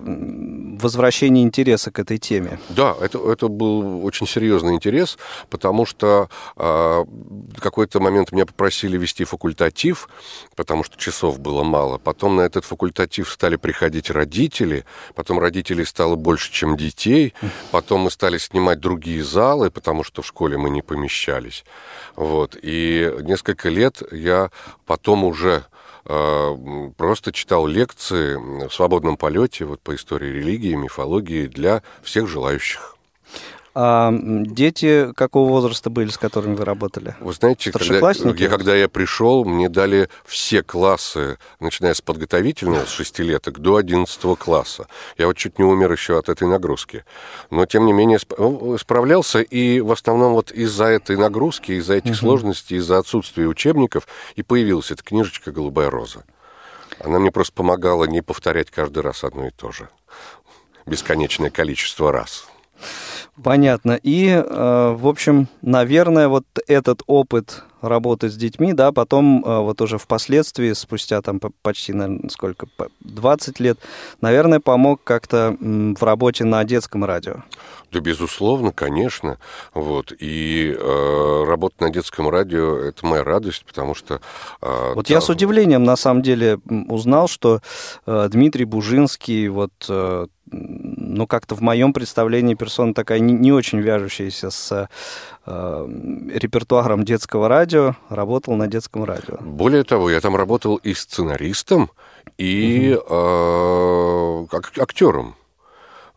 [0.82, 2.60] возвращения интереса к этой теме.
[2.70, 5.18] Да, это, это был очень серьезный интерес,
[5.50, 10.10] потому что а, в какой-то момент меня попросили вести факультатив,
[10.56, 11.98] потому что часов было мало.
[11.98, 17.34] Потом на этот факультатив стали приходить родители, потом родителей стало больше, чем детей.
[17.72, 21.55] Потом мы стали снимать другие залы, потому что в школе мы не помещались.
[22.16, 22.58] Вот.
[22.62, 24.50] И несколько лет я
[24.86, 25.66] потом уже
[26.06, 28.36] э, просто читал лекции
[28.68, 32.95] в свободном полете вот, по истории религии, мифологии для всех желающих.
[33.78, 37.14] А дети какого возраста были, с которыми вы работали?
[37.20, 42.90] Вы знаете, когда я, когда я пришел, мне дали все классы, начиная с подготовительного, с
[42.90, 44.88] шестилеток, до 11 класса.
[45.18, 47.04] Я вот чуть не умер еще от этой нагрузки.
[47.50, 52.16] Но, тем не менее, ну, справлялся, и в основном вот из-за этой нагрузки, из-за этих
[52.16, 54.08] сложностей, из-за отсутствия учебников
[54.38, 56.24] и появилась эта книжечка «Голубая роза».
[57.00, 59.90] Она мне просто помогала не повторять каждый раз одно и то же.
[60.86, 62.48] Бесконечное количество раз.
[63.44, 64.00] Понятно.
[64.02, 69.82] И, э, в общем, наверное, вот этот опыт работы с детьми, да, потом э, вот
[69.82, 73.78] уже впоследствии, спустя там по- почти, наверное, сколько, по- 20 лет,
[74.22, 77.44] наверное, помог как-то в работе на детском радио.
[77.92, 79.38] Да, безусловно, конечно.
[79.74, 80.12] Вот.
[80.20, 84.20] И э, работа на детском радио– это моя радость, потому что...
[84.62, 86.60] э, Вот я там- с удивлением, на самом деле,
[86.90, 87.62] узнал, что
[88.06, 93.80] э, Дмитрий Бужинский, вот, э, ну, как-то в моем представлении персона такая не, не очень
[93.80, 94.90] вяжущаяся с
[95.46, 99.38] репертуаром детского радио, работал на детском радио.
[99.42, 101.92] Более того, я там работал и сценаристом,
[102.38, 105.36] и э, как актером.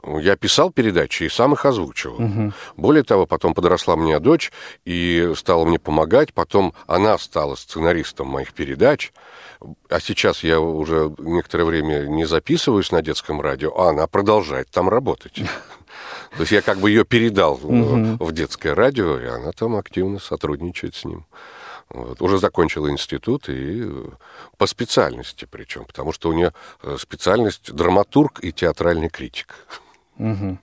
[0.04, 2.52] Я писал передачи и сам их озвучивал.
[2.76, 4.52] Более того, потом подросла меня дочь
[4.84, 6.32] и стала мне помогать.
[6.32, 9.12] Потом она стала сценаристом моих передач.
[9.90, 14.88] А сейчас я уже некоторое время не записываюсь на детском радио, а она продолжает там
[14.88, 15.42] работать.
[16.32, 20.18] То есть я как бы ее передал э, в детское радио, и она там активно
[20.18, 21.24] сотрудничает с ним.
[21.90, 22.20] Вот.
[22.20, 24.04] Уже закончила институт и э,
[24.58, 29.66] по специальности причем, потому что у нее э, специальность драматург и театральный критик.
[30.16, 30.58] Мгм.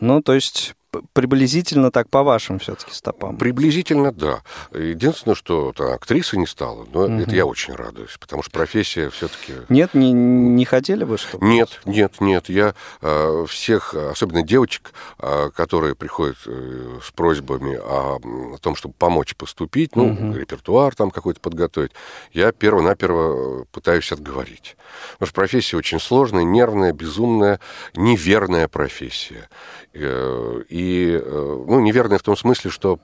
[0.00, 0.74] Ну, то есть
[1.12, 3.36] приблизительно так по вашим все-таки стопам.
[3.36, 4.42] Приблизительно, да.
[4.72, 9.10] Единственное, что вот она актрисы не стала, но это я очень радуюсь, потому что профессия
[9.10, 9.52] все-таки...
[9.68, 11.46] Нет, не, не хотели бы, чтобы...
[11.46, 12.48] Нет, нет, нет.
[12.48, 18.18] Я э, всех, особенно девочек, э, которые приходят э, с просьбами о,
[18.54, 21.92] о том, чтобы помочь поступить, ну, репертуар там какой-то подготовить,
[22.32, 24.76] я перво-наперво пытаюсь отговорить.
[25.12, 27.60] Потому что профессия очень сложная, нервная, безумная,
[27.94, 29.48] неверная профессия.
[29.92, 32.98] Э, И, э, ну, неверная в том смысле, что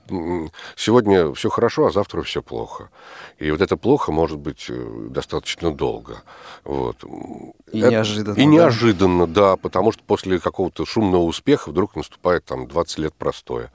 [0.75, 2.89] сегодня все хорошо, а завтра все плохо.
[3.39, 6.23] И вот это плохо может быть э, достаточно долго.
[6.63, 7.03] Вот.
[7.71, 8.45] И Это- неожиданно, И да?
[8.45, 13.71] неожиданно, да, потому что после какого-то шумного успеха вдруг наступает там 20 лет простоя.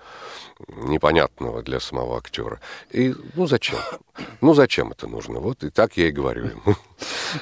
[0.69, 2.61] Непонятного для самого актера.
[2.91, 3.79] И, ну, зачем?
[4.41, 5.41] Ну, зачем это нужно?
[5.41, 6.77] Вот и так я и говорю ему.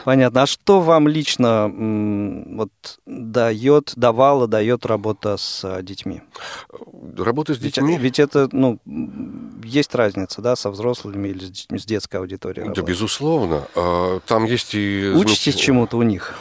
[0.05, 0.43] Понятно.
[0.43, 2.71] А что вам лично вот
[3.07, 6.23] дает, давала, дает работа с а, детьми?
[7.19, 7.99] Работа с Ведь, детьми...
[7.99, 8.79] ведь это, ну,
[9.65, 12.73] есть разница, да, со взрослыми или с, с детской аудиторией.
[12.73, 13.67] Да, безусловно.
[13.75, 15.13] А, Там есть и...
[15.15, 16.35] Учитесь чему-то у них?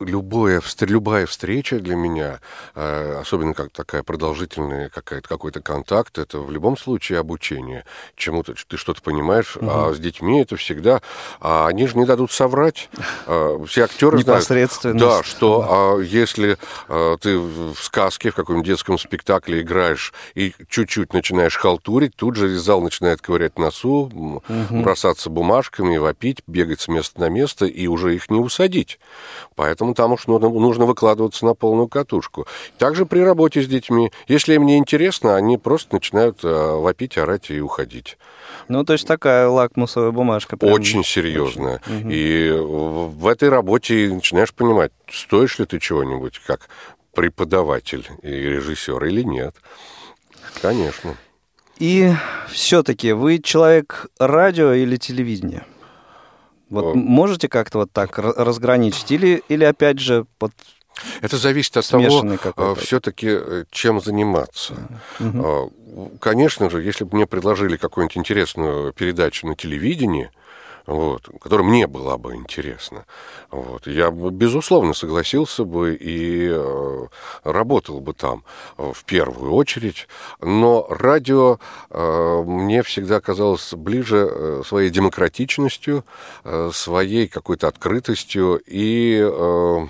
[0.00, 2.40] Любое, любая встреча для меня,
[2.74, 7.84] э, особенно как такая продолжительная какая-то, какой-то контакт, это в любом случае обучение.
[8.16, 11.00] Чему-то ты что-то понимаешь, а с детьми это всегда...
[11.40, 12.90] А они же не дадут соврать.
[13.26, 15.04] А, Все актеры знают, Непосредственность.
[15.04, 21.12] да, что а, если а, ты в сказке, в каком-нибудь детском спектакле играешь и чуть-чуть
[21.14, 26.88] начинаешь халтурить, тут же весь зал начинает ковырять носу, м, бросаться бумажками, вопить, бегать с
[26.88, 28.98] места на место, и уже их не усадить.
[29.56, 32.46] Поэтому там уж нужно, нужно выкладываться на полную катушку.
[32.76, 34.12] Также при работе с детьми.
[34.26, 38.18] Если им не интересно, они просто начинают а, вопить, орать и уходить.
[38.68, 40.56] Ну, то есть такая лакмусовая бумажка.
[40.56, 40.72] прям.
[40.72, 41.80] Очень серьезная.
[41.88, 46.68] И в этой работе начинаешь понимать, стоишь ли ты чего-нибудь как
[47.14, 49.54] преподаватель и режиссер или нет.
[50.60, 51.16] Конечно.
[51.78, 52.12] И
[52.50, 55.64] все-таки вы человек радио или телевидения?
[56.70, 59.10] Вот м- можете как-то вот так ра- разграничить?
[59.12, 60.52] Или, или опять же, вот
[61.20, 62.80] Это зависит от того, Смешанный какой-то.
[62.80, 63.38] все-таки
[63.70, 64.74] чем заниматься.
[65.20, 65.68] А,
[66.20, 70.30] Конечно же, если бы мне предложили какую-нибудь интересную передачу на телевидении,
[70.86, 73.04] вот, которая мне была бы интересна,
[73.50, 77.06] вот, я бы, безусловно, согласился бы и э,
[77.44, 78.42] работал бы там
[78.78, 80.08] э, в первую очередь.
[80.40, 81.58] Но радио
[81.90, 86.04] э, мне всегда казалось ближе э, своей демократичностью,
[86.44, 89.86] э, своей какой-то открытостью и э,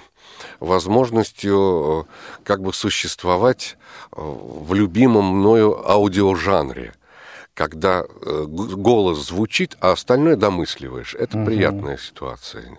[0.61, 3.77] возможностью э, как бы существовать
[4.13, 6.95] э, в любимом мною аудиожанре
[7.55, 11.17] когда э, голос звучит, а остальное домысливаешь.
[11.17, 12.79] Это приятная ситуация.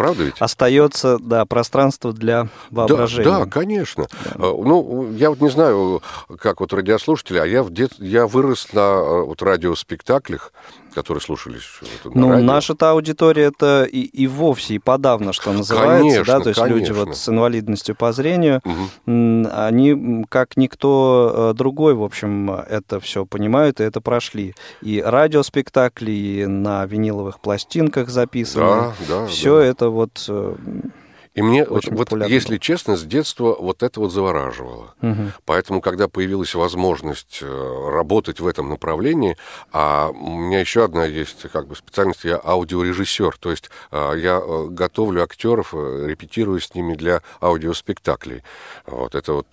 [0.00, 0.36] Правда ведь?
[0.38, 3.30] остается, да, пространство для воображения?
[3.30, 4.06] Да, да, конечно.
[4.34, 6.02] Э, Ну, я вот не знаю,
[6.38, 7.92] как вот радиослушатели, а я, в дет...
[7.98, 10.54] я вырос на вот радиоспектаклях,
[10.94, 11.62] которые слушались
[12.04, 12.44] вот на Ну, радио.
[12.44, 16.86] наша-то аудитория это и, и вовсе, и подавно, что называется, Конечно, да, то есть люди
[16.86, 17.04] конечно.
[17.06, 18.60] вот с инвалидностью по зрению,
[19.06, 24.54] м, они, как никто э, другой, в общем, это все понимают и это прошли.
[24.82, 28.64] И радиоспектакли, и на виниловых пластинках записаны.
[28.64, 29.64] Да, да, Все да.
[29.64, 30.28] это вот...
[31.40, 34.94] И мне, вот, Очень вот популярно если честно, с детства вот это вот завораживало.
[35.00, 35.32] мгм.
[35.46, 39.38] Поэтому, когда появилась возможность э, работать в этом направлении,
[39.72, 44.38] а у меня еще одна есть как бы специальность, я аудиорежиссер, то есть э, я
[44.44, 48.42] э, готовлю актеров, репетирую с ними для аудиоспектаклей.
[48.86, 49.46] Вот это вот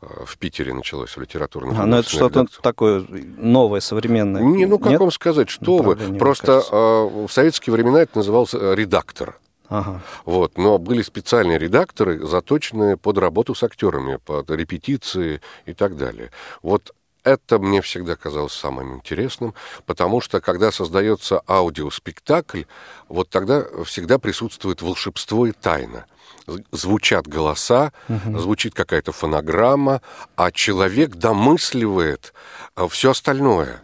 [0.00, 4.42] в Питере началось в литературном А, ну это что-то такое новое, современное.
[4.42, 5.00] не, ну как Нет?
[5.00, 5.96] вам сказать, что вы?
[5.96, 9.36] Просто в советские времена это назывался редактор.
[9.68, 10.00] Ага.
[10.24, 16.30] Вот, но были специальные редакторы, заточенные под работу с актерами, под репетиции и так далее.
[16.62, 16.94] Вот
[17.24, 19.54] это мне всегда казалось самым интересным,
[19.84, 22.62] потому что когда создается аудиоспектакль,
[23.08, 26.06] вот тогда всегда присутствует волшебство и тайна.
[26.72, 30.00] Звучат голоса, звучит какая-то фонограмма,
[30.36, 32.32] а человек домысливает
[32.88, 33.82] все остальное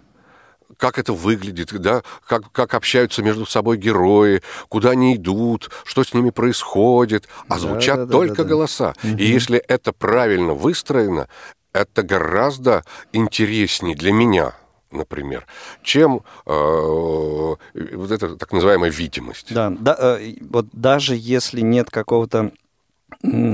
[0.85, 6.13] как это выглядит, да, как, как общаются между собой герои, куда они идут, что с
[6.13, 8.49] ними происходит, а звучат да, да, только да, да.
[8.51, 8.95] голоса.
[9.03, 11.27] И если это правильно выстроено,
[11.73, 14.57] это гораздо интереснее для меня,
[14.91, 15.47] например,
[15.83, 19.55] чем э, вот эта так называемая видимость.
[19.55, 22.53] Да, да э, вот даже если нет какого-то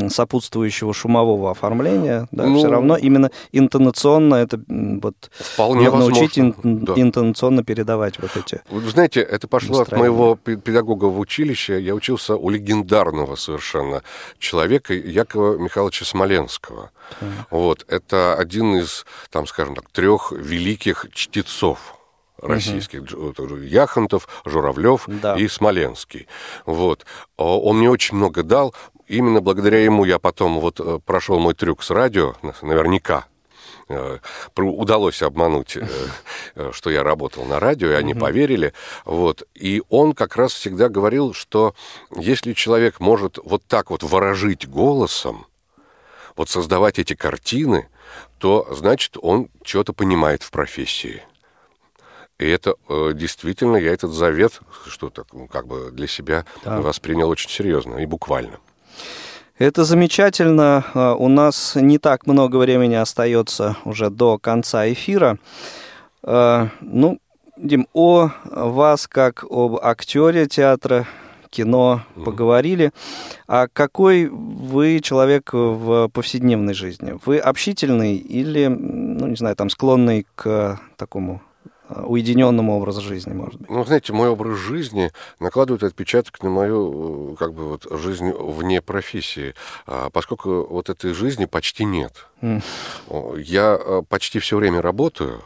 [0.09, 6.69] сопутствующего шумового оформления, да, Ну, все равно именно интонационно это вот Вполне надо научить возможно,
[6.69, 6.93] ин- да.
[6.97, 8.61] интонационно передавать вот эти.
[8.71, 11.81] Вы знаете, это пошло от моего пе- педагога в училище.
[11.81, 14.03] Я учился у легендарного совершенно
[14.39, 16.91] человека Якова Михайловича Смоленского.
[17.51, 21.97] Вот, это один из, там, скажем так, трех великих чтецов
[22.43, 25.37] российских, вот, Яхонтов, Журавлев Да.
[25.37, 26.27] и Смоленский.
[26.67, 27.05] Вот.
[27.37, 28.75] О, Он мне очень много дал.
[29.07, 33.27] Именно благодаря ему я потом вот э, прошел мой трюк с радио, на- наверняка,
[33.89, 34.19] э,
[34.57, 35.77] удалось обмануть,
[36.55, 38.73] э, что я работал на радио, и они поверили.
[39.05, 39.43] Вот.
[39.55, 41.75] И он как раз всегда говорил, что
[42.17, 45.47] если человек может вот так вот ворожить голосом,
[46.37, 47.89] вот создавать эти картины,
[48.39, 51.23] то значит он что-то понимает в профессии.
[52.41, 56.81] И это э, действительно, я этот завет, что так, ну, как бы для себя Да.
[56.81, 58.59] воспринял очень серьезно и буквально.
[59.59, 60.85] Это замечательно.
[60.95, 65.37] А, У нас не так много времени остается уже до конца эфира.
[66.23, 67.19] А, Ну,
[67.59, 71.07] Дим, о вас как об актере театра,
[71.51, 72.91] кино поговорили.
[73.47, 77.19] А какой вы человек в повседневной жизни?
[77.27, 81.43] Вы общительный или, ну, не знаю, там, склонный к такому
[82.05, 83.71] уединенному образу жизни, может быть?
[83.71, 88.81] Ну, знаете, мой образ жизни накладывает отпечаток на мою, э, как бы, вот, жизнь вне
[88.81, 89.55] профессии,
[89.87, 92.27] А, поскольку вот этой жизни почти нет.
[93.09, 95.43] О, Я э, почти все время работаю,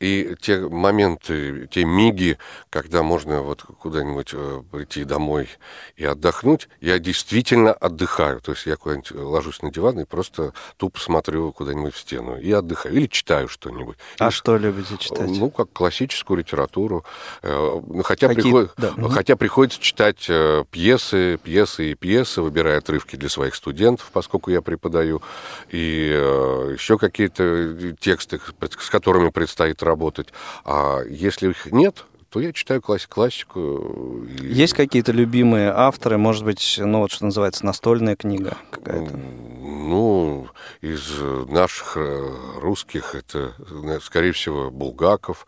[0.00, 2.38] и те моменты, те миги,
[2.70, 5.48] когда можно вот куда-нибудь э, прийти домой
[5.96, 8.40] и отдохнуть, я действительно отдыхаю.
[8.40, 12.50] То есть я куда-нибудь ложусь на диван и просто тупо смотрю куда-нибудь в стену и
[12.52, 12.94] отдыхаю.
[12.94, 13.96] Или читаю что-нибудь.
[14.18, 15.28] А Или что любите читать?
[15.28, 17.04] ну, как классическую литературу.
[17.42, 23.16] Э, Хотя, Какие- приход- да, хотя приходится читать э, пьесы, пьесы и пьесы, выбирая отрывки
[23.16, 25.22] для своих студентов, поскольку я преподаю,
[25.70, 28.40] и э, еще какие-то тексты,
[28.78, 30.28] с которыми предстоит работать.
[30.64, 34.24] А если их нет, то я читаю класс- классику.
[34.40, 39.16] и- Есть какие-то любимые авторы, может быть, ну вот что называется настольная книга какая-то?
[39.16, 40.48] Ну,
[40.82, 42.30] из э, наших э,
[42.60, 45.46] русских это, э, скорее всего, Булгаков,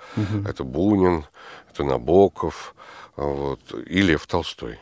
[0.49, 1.25] это Бунин,
[1.73, 2.75] это Набоков,
[3.17, 4.79] вот, и Лев Толстой.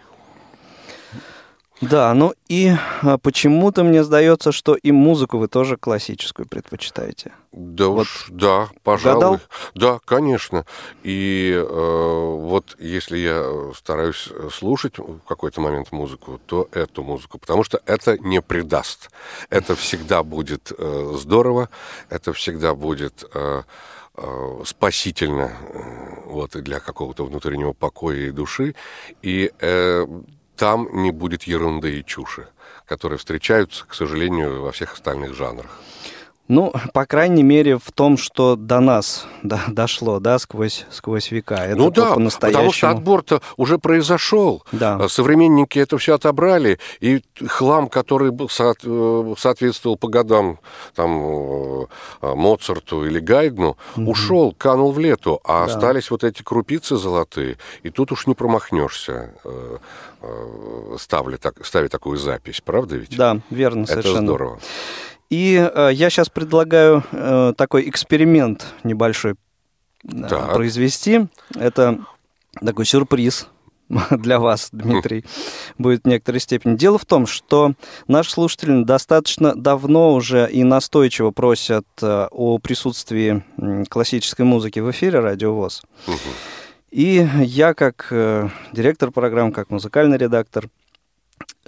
[1.80, 2.72] Да, ну и
[3.02, 7.32] а, почему-то мне сдается, что и музыку вы тоже классическую предпочитаете.
[7.52, 9.16] Да Вот уж, да, пожалуй.
[9.16, 9.40] угадал?
[9.74, 10.64] Да, конечно.
[11.04, 17.62] И э, вот если я стараюсь слушать в какой-то момент музыку, то эту музыку, потому
[17.62, 19.10] что это не предаст.
[19.48, 21.68] Это всегда будет э, здорово,
[22.10, 23.62] это всегда будет э,
[24.16, 28.74] э, спасительно э, вот, и для какого-то внутреннего покоя и души.
[29.22, 30.06] И э,
[30.58, 32.48] там не будет ерунды и чуши,
[32.84, 35.70] которые встречаются, к сожалению, во всех остальных жанрах.
[36.48, 41.56] Ну, по крайней мере, в том, что до нас да, дошло, да, сквозь, сквозь века.
[41.56, 44.64] Это ну да, потому что отбор-то уже произошел.
[44.72, 44.96] Да.
[44.96, 50.58] А Современники это все отобрали, и хлам, который э, соответствовал по годам
[50.94, 51.86] там, э,
[52.22, 55.74] Моцарту или Гайдну, ушел, канул в лету, а Да.
[55.74, 59.76] остались вот эти крупицы золотые, и тут уж не промахнешься, э,
[60.98, 63.16] ставля так, ставя такую запись, правда ведь?
[63.16, 64.22] Да, верно, Это совершенно.
[64.22, 64.58] здорово.
[65.30, 69.34] И э, я сейчас предлагаю э, такой эксперимент небольшой
[70.04, 70.54] э, Так.
[70.54, 71.26] произвести.
[71.54, 71.98] Это
[72.64, 73.48] такой сюрприз
[74.10, 75.24] для вас, Дмитрий,
[75.76, 76.76] будет в некоторой степени.
[76.76, 77.74] Дело в том, что
[78.06, 83.44] наши слушатели достаточно давно уже и настойчиво просят э, о присутствии
[83.88, 85.82] классической музыки в эфире Радио ВОЗ.
[86.90, 90.68] И я, как э, директор программы, как музыкальный редактор,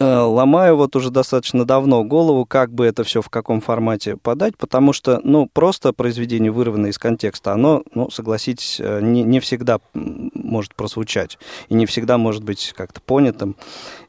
[0.01, 4.92] ломаю вот уже достаточно давно голову, как бы это все в каком формате подать, потому
[4.92, 10.74] что, ну, просто произведение, вырванное из контекста, оно, ну, согласитесь, э, не, не всегда может
[10.74, 11.38] прозвучать
[11.68, 13.57] и не всегда может быть как-то понятым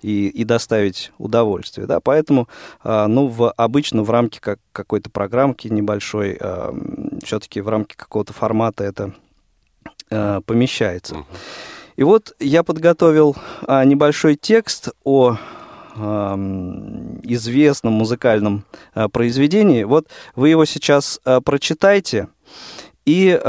[0.02, 2.48] и, и доставить удовольствие, да, поэтому,
[2.84, 6.40] э, ну, в, обычно в рамке как, какой-то программки небольшой,
[7.24, 9.14] все-таки в рамке какого-то формата это
[10.10, 11.26] э, помещается.
[11.98, 13.36] И вот я подготовил
[13.68, 15.38] а, небольшой текст о
[17.24, 18.64] известном музыкальном
[18.94, 19.84] а, произведении.
[19.84, 22.28] Вот вы его сейчас а, прочитайте
[23.04, 23.40] и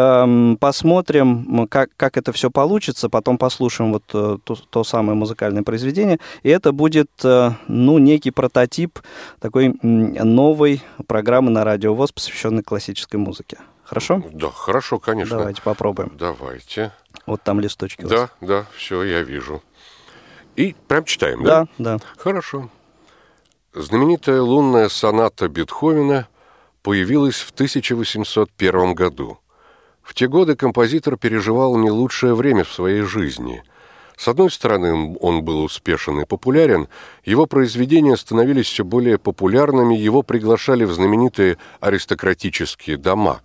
[0.60, 3.10] посмотрим, как, как это все получится.
[3.10, 6.18] Потом послушаем вот э, то, то самое музыкальное произведение.
[6.42, 8.98] И это будет, э, ну, некий прототип
[9.40, 13.58] такой новой программы на Радио ВОЗ, посвященной классической музыке.
[13.84, 14.22] Хорошо?
[14.32, 15.36] Да, хорошо, конечно.
[15.36, 16.12] Давайте попробуем.
[16.18, 16.92] Давайте.
[17.26, 18.02] Вот там листочки.
[18.02, 19.62] Да, да, все, я вижу.
[20.56, 21.66] И прям читаем, да?
[21.78, 22.04] Да, да.
[22.16, 22.68] Хорошо.
[23.74, 26.28] Знаменитая лунная соната Бетховена
[26.82, 29.38] появилась в 1801 году.
[30.02, 33.62] В те годы композитор переживал не лучшее время в своей жизни.
[34.16, 36.88] С одной стороны, он был успешен и популярен,
[37.24, 43.40] его произведения становились все более популярными, его приглашали в знаменитые аристократические дома.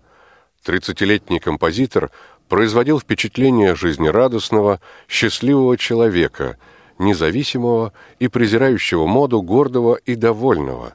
[0.63, 2.11] Тридцатилетний композитор
[2.49, 6.57] производил впечатление жизнерадостного, счастливого человека,
[6.99, 10.93] независимого и презирающего моду, гордого и довольного.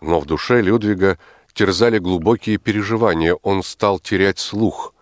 [0.00, 1.18] Но в душе Людвига
[1.54, 4.94] терзали глубокие переживания, он стал терять слух.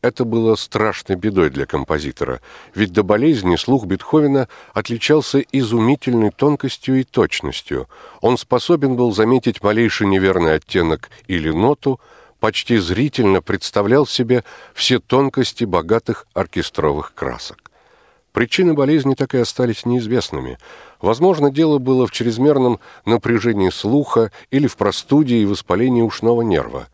[0.00, 2.40] Это было страшной бедой для композитора,
[2.72, 7.88] ведь до болезни слух Бетховена отличался изумительной тонкостью и точностью.
[8.20, 12.00] Он способен был заметить малейший неверный оттенок или ноту,
[12.38, 17.67] почти зрительно представлял себе все тонкости богатых оркестровых красок.
[18.38, 20.58] Причины болезни так и остались неизвестными.
[21.00, 26.86] Возможно, дело было в чрезмерном напряжении слуха или в простуде и воспалении ушного нерва.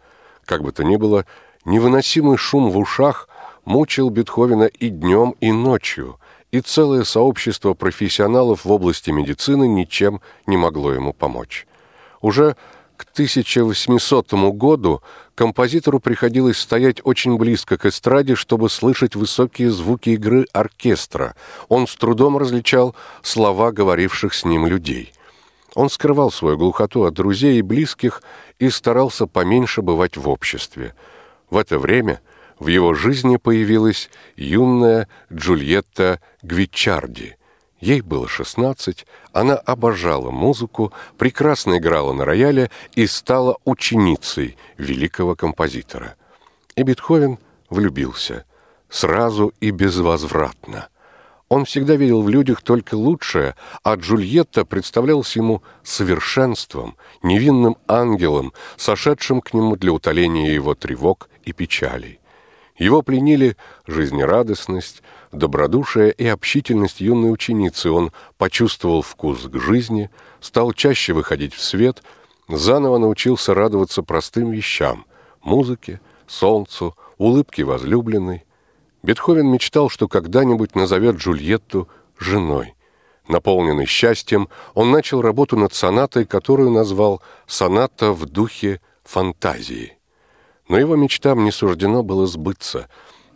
[0.47, 1.26] Как бы то ни было,
[1.66, 3.28] невыносимый шум в ушах
[3.66, 6.18] мучил Бетховена и днем, и ночью,
[6.51, 11.66] и целое сообщество профессионалов в области медицины ничем не могло ему помочь.
[12.22, 12.57] Уже
[12.97, 15.03] к 1800 году
[15.34, 21.34] композитору приходилось стоять очень близко к эстраде, чтобы слышать высокие звуки игры оркестра.
[21.68, 25.12] Он с трудом различал слова говоривших с ним людей.
[25.74, 28.22] Он скрывал свою глухоту от друзей и близких
[28.59, 30.95] и старался поменьше бывать в обществе.
[31.51, 32.20] В это время
[32.61, 37.36] в его жизни появилась юная Джульетта Гвичарди–
[37.85, 39.05] Ей было 16,
[39.35, 46.14] она обожала музыку, прекрасно играла на рояле и стала ученицей великого композитора.
[46.76, 48.47] И Бетховен влюбился,
[48.89, 50.89] сразу и безвозвратно.
[51.51, 59.43] Он всегда видел в людях только лучшее, а Джульетта представлялась ему совершенством, невинным ангелом, сошедшим
[59.43, 62.18] к нему для утоления его тревог и печалей.
[62.77, 63.57] Его пленили
[63.87, 67.91] жизнерадостность, добродушие и общительность юной ученицы.
[67.91, 70.11] Он почувствовал вкус к жизни,
[70.41, 72.03] стал чаще выходить в свет,
[72.49, 75.07] заново научился радоваться простым вещам–
[75.43, 78.45] музыке, солнцу, улыбке возлюбленной.
[79.03, 82.75] Бетховен мечтал, что когда-нибудь назовет Джульетту женой.
[83.29, 89.99] Наполненный счастьем, он начал работу над сонатой, которую назвал «Соната в духе фантазии».
[90.68, 92.88] Но его мечтам не суждено было сбыться.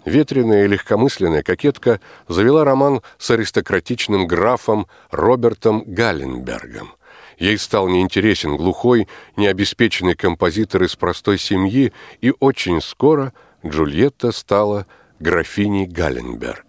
[0.04, 6.92] Ветреная и легкомысленная кокетка завела роман с аристократичным графом Робертом Галленбергом.
[7.38, 9.06] Ей стал неинтересен глухой,
[9.36, 13.32] необеспеченный композитор из простой семьи, и очень скоро
[13.64, 14.86] Джульетта стала
[15.20, 16.64] графиней Галленберг.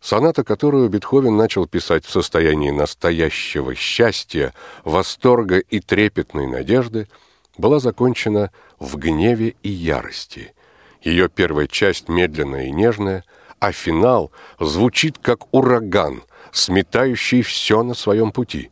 [0.00, 7.06] Соната, которую Бетховен начал писать в состоянии настоящего счастья, восторга и трепетной надежды,
[7.60, 10.54] была закончена в гневе и ярости.
[11.02, 13.24] Ее первая часть медленная и нежная,
[13.58, 18.70] а финал звучит как ураган, сметающий все на своем пути.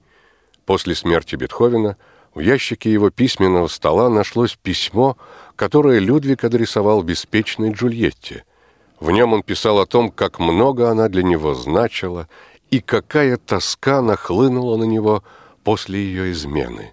[0.66, 1.97] После смерти Бетховена
[2.34, 5.16] в ящике его письменного стола нашлось письмо,
[5.57, 8.45] которое Людвиг адресовал беспечной Джульетте.
[9.01, 12.28] В нем он писал о том, как много она для него значила
[12.70, 15.22] и какая тоска нахлынула на него
[15.64, 16.93] после ее измены.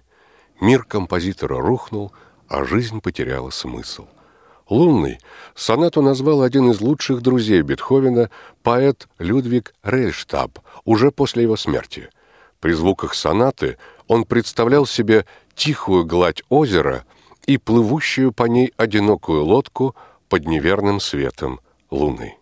[0.60, 2.12] Мир композитора рухнул–
[2.48, 4.06] а жизнь потеряла смысл.
[4.68, 5.20] «Лунный»
[5.54, 8.30] сонату назвал один из лучших друзей Бетховена,
[8.62, 12.10] поэт Людвиг Рейштаб, уже после его смерти.
[12.58, 13.78] При звуках сонаты
[14.08, 17.04] он представлял себе тихую гладь озера
[17.46, 19.94] и плывущую по ней одинокую лодку
[20.28, 22.35] под неверным светом луны.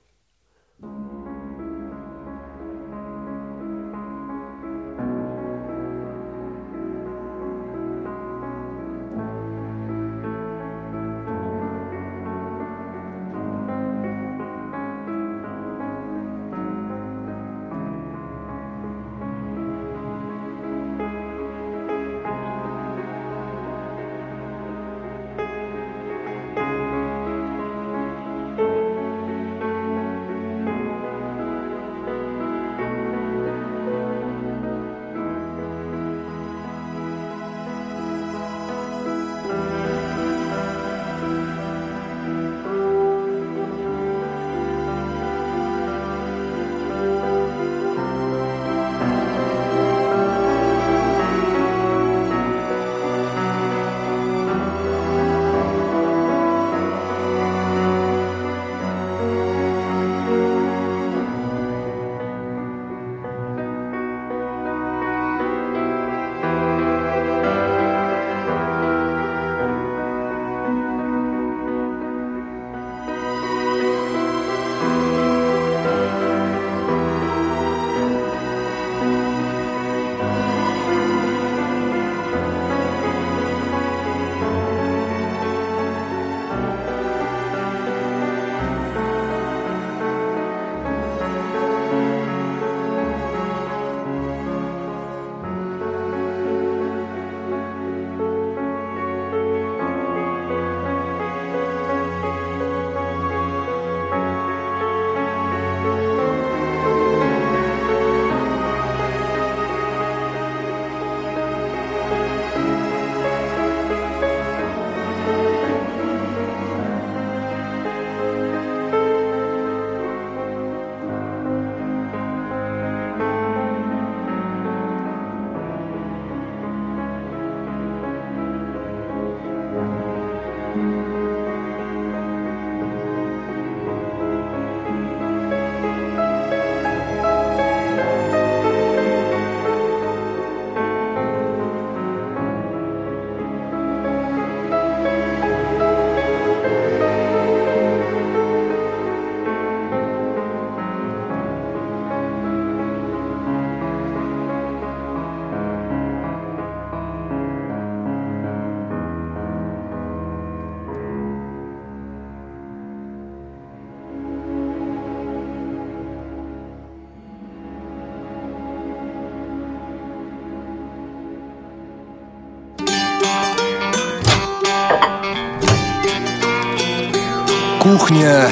[177.96, 178.50] Кухня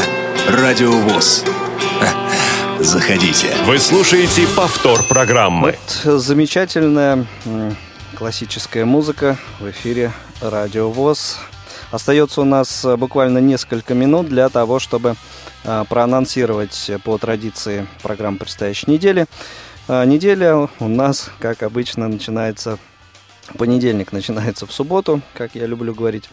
[0.49, 1.45] Радиовоз.
[2.79, 3.49] Заходите.
[3.67, 5.77] Вы слушаете повтор программы.
[6.05, 7.27] Вот замечательная
[8.15, 11.41] классическая музыка в эфире Радио ВОЗ.
[11.91, 15.17] Остается у нас э, буквально несколько минут для того, чтобы
[15.65, 19.27] э, проанонсировать по традиции программу предстоящей недели.
[19.89, 22.79] Э, Неделя у нас, как обычно, начинается
[23.59, 26.29] Понедельник начинается в субботу, как я люблю говорить.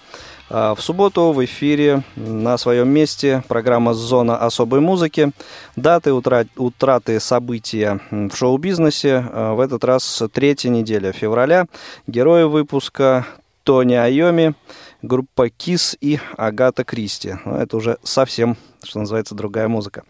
[0.52, 5.32] А В субботу в эфире на своем месте программа «Зона особой музыки».
[5.76, 9.24] Даты утра- утраты события в шоу-бизнесе.
[9.32, 11.68] А В этот раз третья неделя февраля.
[12.08, 13.28] Герои выпуска
[13.64, 14.56] Тони Айоми,
[15.04, 17.36] группа КИС и Агата Кристи.
[17.46, 20.02] Ну, Это уже совсем, что называется, другая музыка.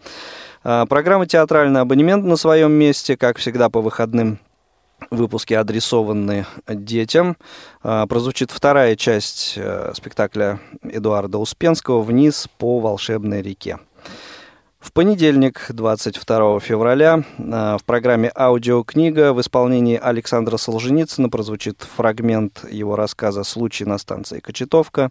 [0.64, 4.38] А, Программа «Театральный абонемент» на своем месте, как всегда, по выходным
[5.10, 7.36] выпуски адресованы детям.
[7.82, 13.78] А, Прозвучит вторая часть э, спектакля Эдуарда Успенского «Вниз по волшебной реке».
[14.80, 22.96] В понедельник, 22 февраля, а, в программе «Аудиокнига» в исполнении Александра Солженицына прозвучит фрагмент его
[22.96, 25.10] рассказа «Случай на станции Кочетовка».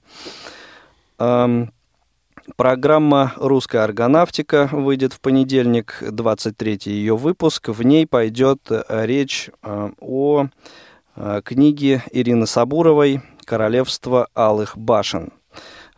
[2.49, 7.69] Ам, Программа «Русская аргонавтика» выйдет в понедельник, 23 ее выпуск.
[7.69, 10.47] В ней пойдет э, речь э, о
[11.15, 15.31] э, книге Ирины Сабуровой «Королевство алых башен».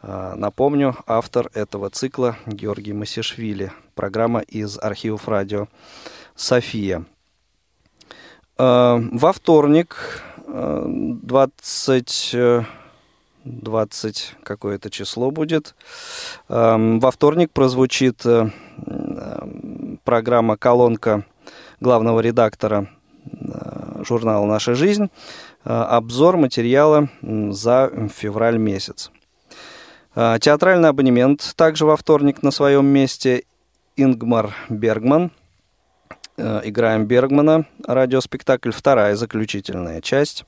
[0.01, 3.71] Напомню, автор этого цикла Георгий Масишвили.
[3.93, 5.67] Программа из архивов радио
[6.33, 7.05] «София».
[8.57, 12.80] Во вторник, э, 20...
[13.43, 15.75] э, 20 какое-то число будет.
[16.49, 18.49] Эм, Во вторник прозвучит э,
[18.85, 21.25] м, программа «Колонка»
[21.79, 22.87] главного редактора
[23.25, 25.09] э, журнала «Наша жизнь».
[25.65, 29.11] Э, Обзор материала за февраль месяц.
[30.13, 33.43] Театральный абонемент также во вторник на своем месте.
[33.95, 35.31] Ингмар Бергман.
[36.37, 37.65] Играем Бергмана.
[37.87, 38.71] Радиоспектакль.
[38.71, 40.43] Вторая заключительная часть.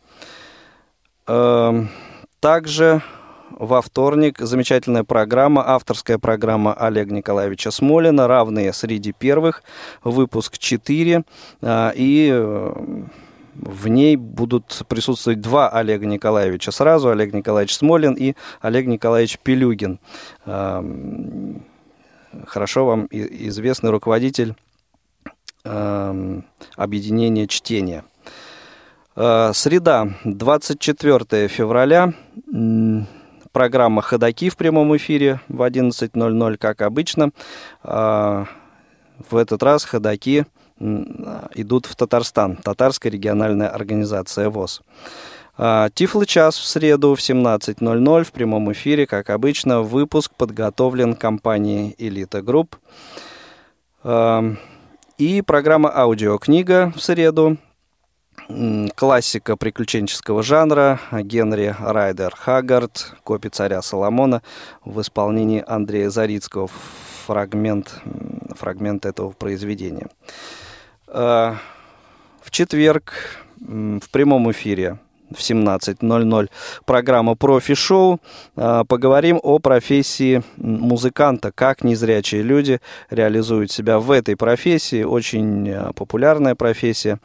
[2.43, 3.01] Также
[3.51, 9.63] во вторник замечательная программа, авторская программа Олега Николаевича Смолина, равные среди первых,
[10.03, 11.23] выпуск 4.
[11.61, 12.73] а, И э,
[13.55, 20.01] в ней будут присутствовать два Олега Николаевича сразу, Олег Николаевич Смолин и Олег Николаевич Пелюгин.
[20.45, 21.63] Ам,
[22.45, 24.55] Хорошо вам известный руководитель
[25.63, 26.43] ам,
[26.75, 28.03] объединения чтения.
[29.15, 32.13] Э, Среда, 24 февраля.
[33.51, 37.29] Программа «Ходоки» в прямом эфире в 11.00, как обычно.
[37.83, 38.45] А,
[39.29, 40.47] В этот раз «Ходоки»
[40.79, 44.81] идут в Татарстан, Татарская региональная организация ВОС.
[45.55, 49.81] А, Тифлый час в среду в 17.00 в прямом эфире, как обычно.
[49.81, 52.75] Выпуск подготовлен компанией «Элита Групп».
[54.03, 54.57] Ам,
[55.19, 57.57] И программа «Аудиокнига» в среду
[58.95, 64.41] классика приключенческого жанра Генри Райдер Хаггард «Копи царя Соломона»
[64.83, 66.69] в исполнении Андрея Зарицкого.
[67.25, 68.01] Фрагмент,
[68.55, 70.09] фрагмент этого произведения.
[71.07, 71.55] Э,
[72.41, 73.13] В четверг
[73.59, 74.97] в прямом эфире
[75.31, 76.49] в 17.00
[76.85, 78.19] программа «Профи-шоу».
[78.57, 85.03] Э, Поговорим о профессии музыканта, как незрячие люди реализуют себя в этой профессии.
[85.03, 87.19] Очень э, популярная профессия.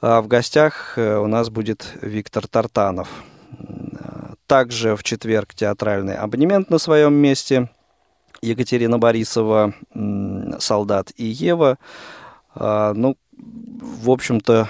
[0.00, 3.08] А в гостях э, у нас будет Виктор Тартанов.
[4.46, 7.68] Также в четверг театральный абонемент на своем месте.
[8.42, 9.74] Екатерина Борисова,
[10.58, 11.78] Солдат и Ева.
[12.54, 14.68] А, Ну, в общем-то,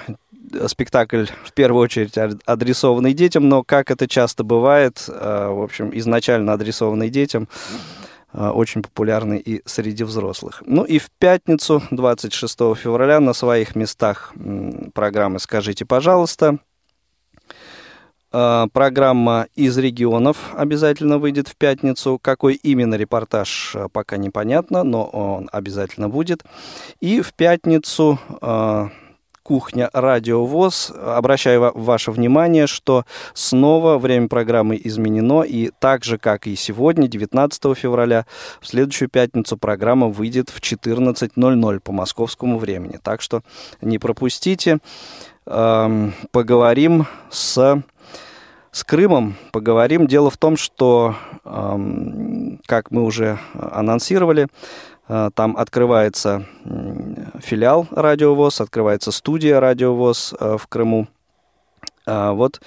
[0.67, 5.91] спектакль в первую очередь ад- адресованный детям, но как это часто бывает, а, в общем,
[5.97, 7.47] изначально адресованный детям,
[8.33, 10.63] очень популярный и среди взрослых.
[10.65, 14.33] Ну и в пятницу, 26 февраля, на своих местах
[14.93, 16.59] программы «Скажите, пожалуйста».
[18.33, 22.17] А, Программа из регионов обязательно выйдет в пятницу.
[22.21, 26.43] Какой именно репортаж, а, пока непонятно, но он обязательно будет.
[27.01, 28.19] И в пятницу
[29.51, 30.93] кухня Радио ВОЗ.
[30.95, 37.09] Обращаю ва- ваше внимание, что снова время программы изменено, и так же, как и сегодня,
[37.09, 38.25] 19 февраля,
[38.61, 42.97] в следующую пятницу программа выйдет в 14.00 по московскому времени.
[43.03, 43.41] Так что
[43.81, 44.77] не пропустите.
[45.45, 47.81] Эм, Поговорим с
[48.71, 50.07] с Крымом поговорим.
[50.07, 54.47] Дело в том, что, эм, как мы уже анонсировали,
[55.09, 56.45] э, там открывается
[57.41, 61.07] филиал Радиовоз, открывается студия Радиовоз э, в Крыму.
[62.05, 62.61] А Вот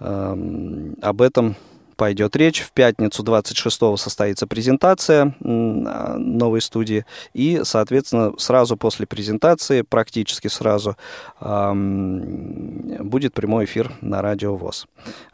[0.00, 1.56] эм, об этом
[1.98, 2.62] пойдет речь.
[2.62, 7.04] В пятницу 26-го состоится презентация а, новой студии.
[7.34, 10.96] И, соответственно, сразу после презентации, практически сразу,
[11.40, 14.86] будет прямой эфир на Радио ВОЗ.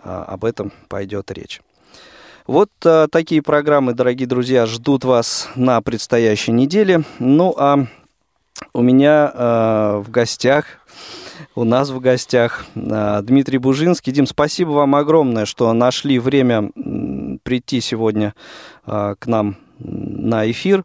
[0.02, 1.60] А, Об этом пойдет речь.
[2.46, 7.04] Вот а, такие программы, дорогие друзья, ждут вас на предстоящей неделе.
[7.18, 7.86] Ну, а
[8.72, 10.66] у меня а, в гостях,
[11.54, 14.12] у нас в гостях а, Дмитрий Бужинский.
[14.12, 16.70] Дим, спасибо вам огромное, что нашли время
[17.42, 18.34] прийти сегодня
[18.84, 20.84] а, к нам на эфир.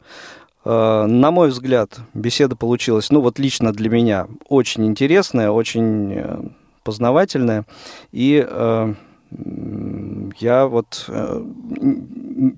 [0.65, 6.41] А, На мой взгляд, беседа получилась, ну вот лично для меня, очень интересная, очень э,
[6.83, 7.65] познавательная.
[8.11, 8.93] И э,
[9.31, 11.41] я вот э,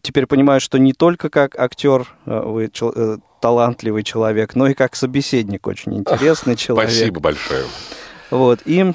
[0.02, 4.74] теперь понимаю, что не только как актер э, вы чел- э, талантливый человек, но и
[4.74, 6.90] как собеседник очень интересный человек.
[6.92, 7.66] Спасибо большое.
[8.30, 8.94] Вот, и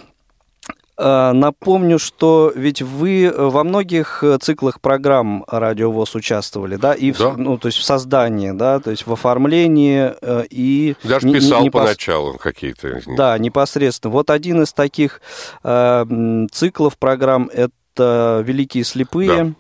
[0.99, 7.19] напомню, что ведь вы во многих э, циклах программ Радио ВОЗ участвовали, да, и в,
[7.19, 7.35] Да.
[7.37, 10.95] ну, то есть в создании, да, то есть в оформлении э, и...
[11.05, 13.01] Даже не- не- писал непос- поначалу какие-то.
[13.17, 14.11] Да, непосредственно.
[14.13, 15.21] Вот один из таких
[15.63, 19.55] э, циклов программ это «Великие слепые».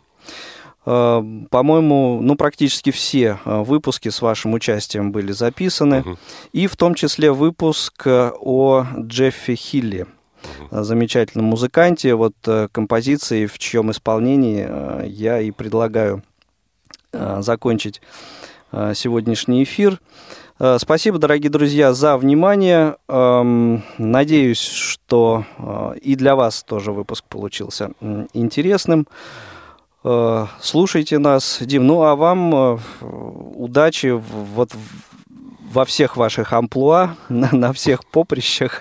[0.86, 6.00] Э, По-моему, ну, практически все э, выпуски с вашим участием были записаны.
[6.00, 6.18] Мгм.
[6.52, 10.06] И в том числе выпуск э, о Джеффе Хилли,
[10.70, 16.22] э, замечательном музыканте, вот э, композиции, в чьем исполнении э, я и предлагаю
[17.12, 18.00] э, закончить
[18.94, 20.00] сегодняшний эфир.
[20.78, 22.96] Спасибо, дорогие друзья, за внимание.
[23.08, 25.44] Эм, Надеюсь, что
[26.02, 27.92] и для вас тоже выпуск получился
[28.34, 29.06] интересным.
[30.02, 31.86] Слушайте нас, Дим.
[31.86, 34.72] Ну, а вам удачи вот
[35.76, 38.80] во всех ваших амплуа, на, на всех поприщах,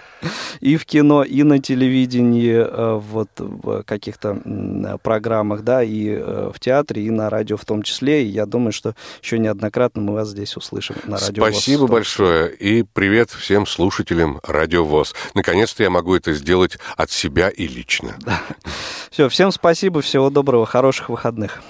[0.61, 6.59] и в кино, и на телевидении, э, вот в каких-то программах, да, и э, в
[6.61, 8.23] театре, и на радио в том числе.
[8.23, 11.43] И я думаю, что еще неоднократно мы вас здесь услышим на радио.
[11.43, 15.13] Спасибо большое и привет всем слушателям Радио ВОЗ.
[15.33, 18.15] Наконец-то я могу это сделать от себя и лично.
[19.11, 21.61] Все, всем спасибо, всего доброго, хороших выходных.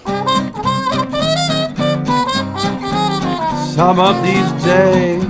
[3.75, 5.21] Some of these days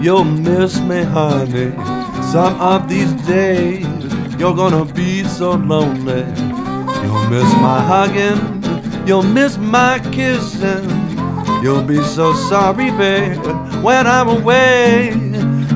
[0.00, 1.70] you'll miss me, honey.
[2.32, 3.86] Some of these days
[4.40, 6.24] you're gonna be so lonely.
[7.04, 10.90] You'll miss my hugging, you'll miss my kissing.
[11.62, 13.38] You'll be so sorry, babe,
[13.84, 15.14] when I'm away.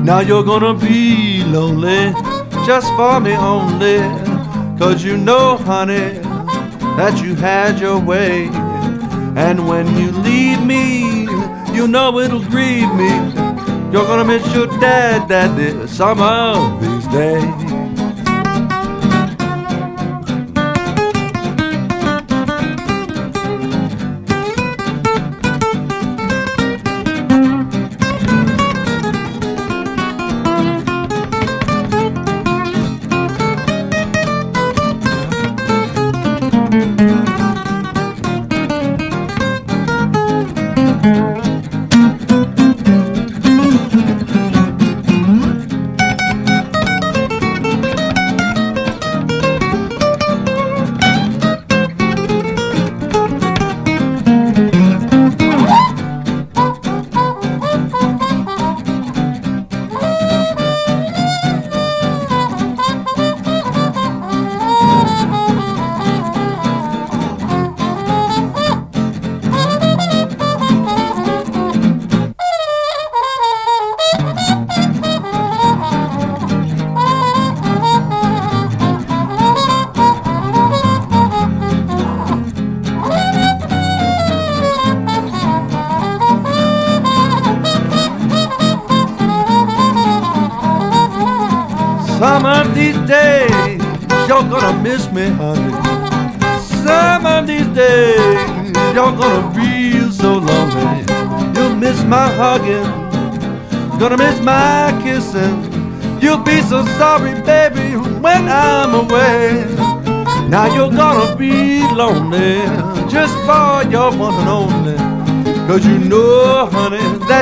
[0.03, 2.11] Now you're gonna be lonely
[2.65, 3.99] just for me only.
[4.77, 6.19] Cause you know, honey,
[6.97, 8.49] that you had your way.
[9.37, 11.20] And when you leave me,
[11.81, 13.09] you know it'll grieve me.
[13.91, 17.70] You're gonna miss your dad, daddy, some of these days.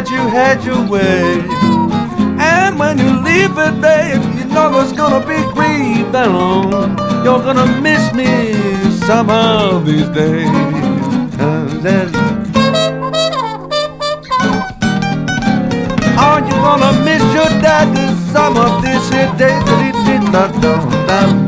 [0.01, 1.43] That you had your way.
[2.39, 6.95] And when you leave it, babe, you know there's gonna be grief alone.
[7.25, 8.53] You're gonna miss me
[9.07, 10.47] some of these days.
[16.25, 20.51] Are you gonna miss your daddy some of these here days that he did not
[20.61, 21.38] know?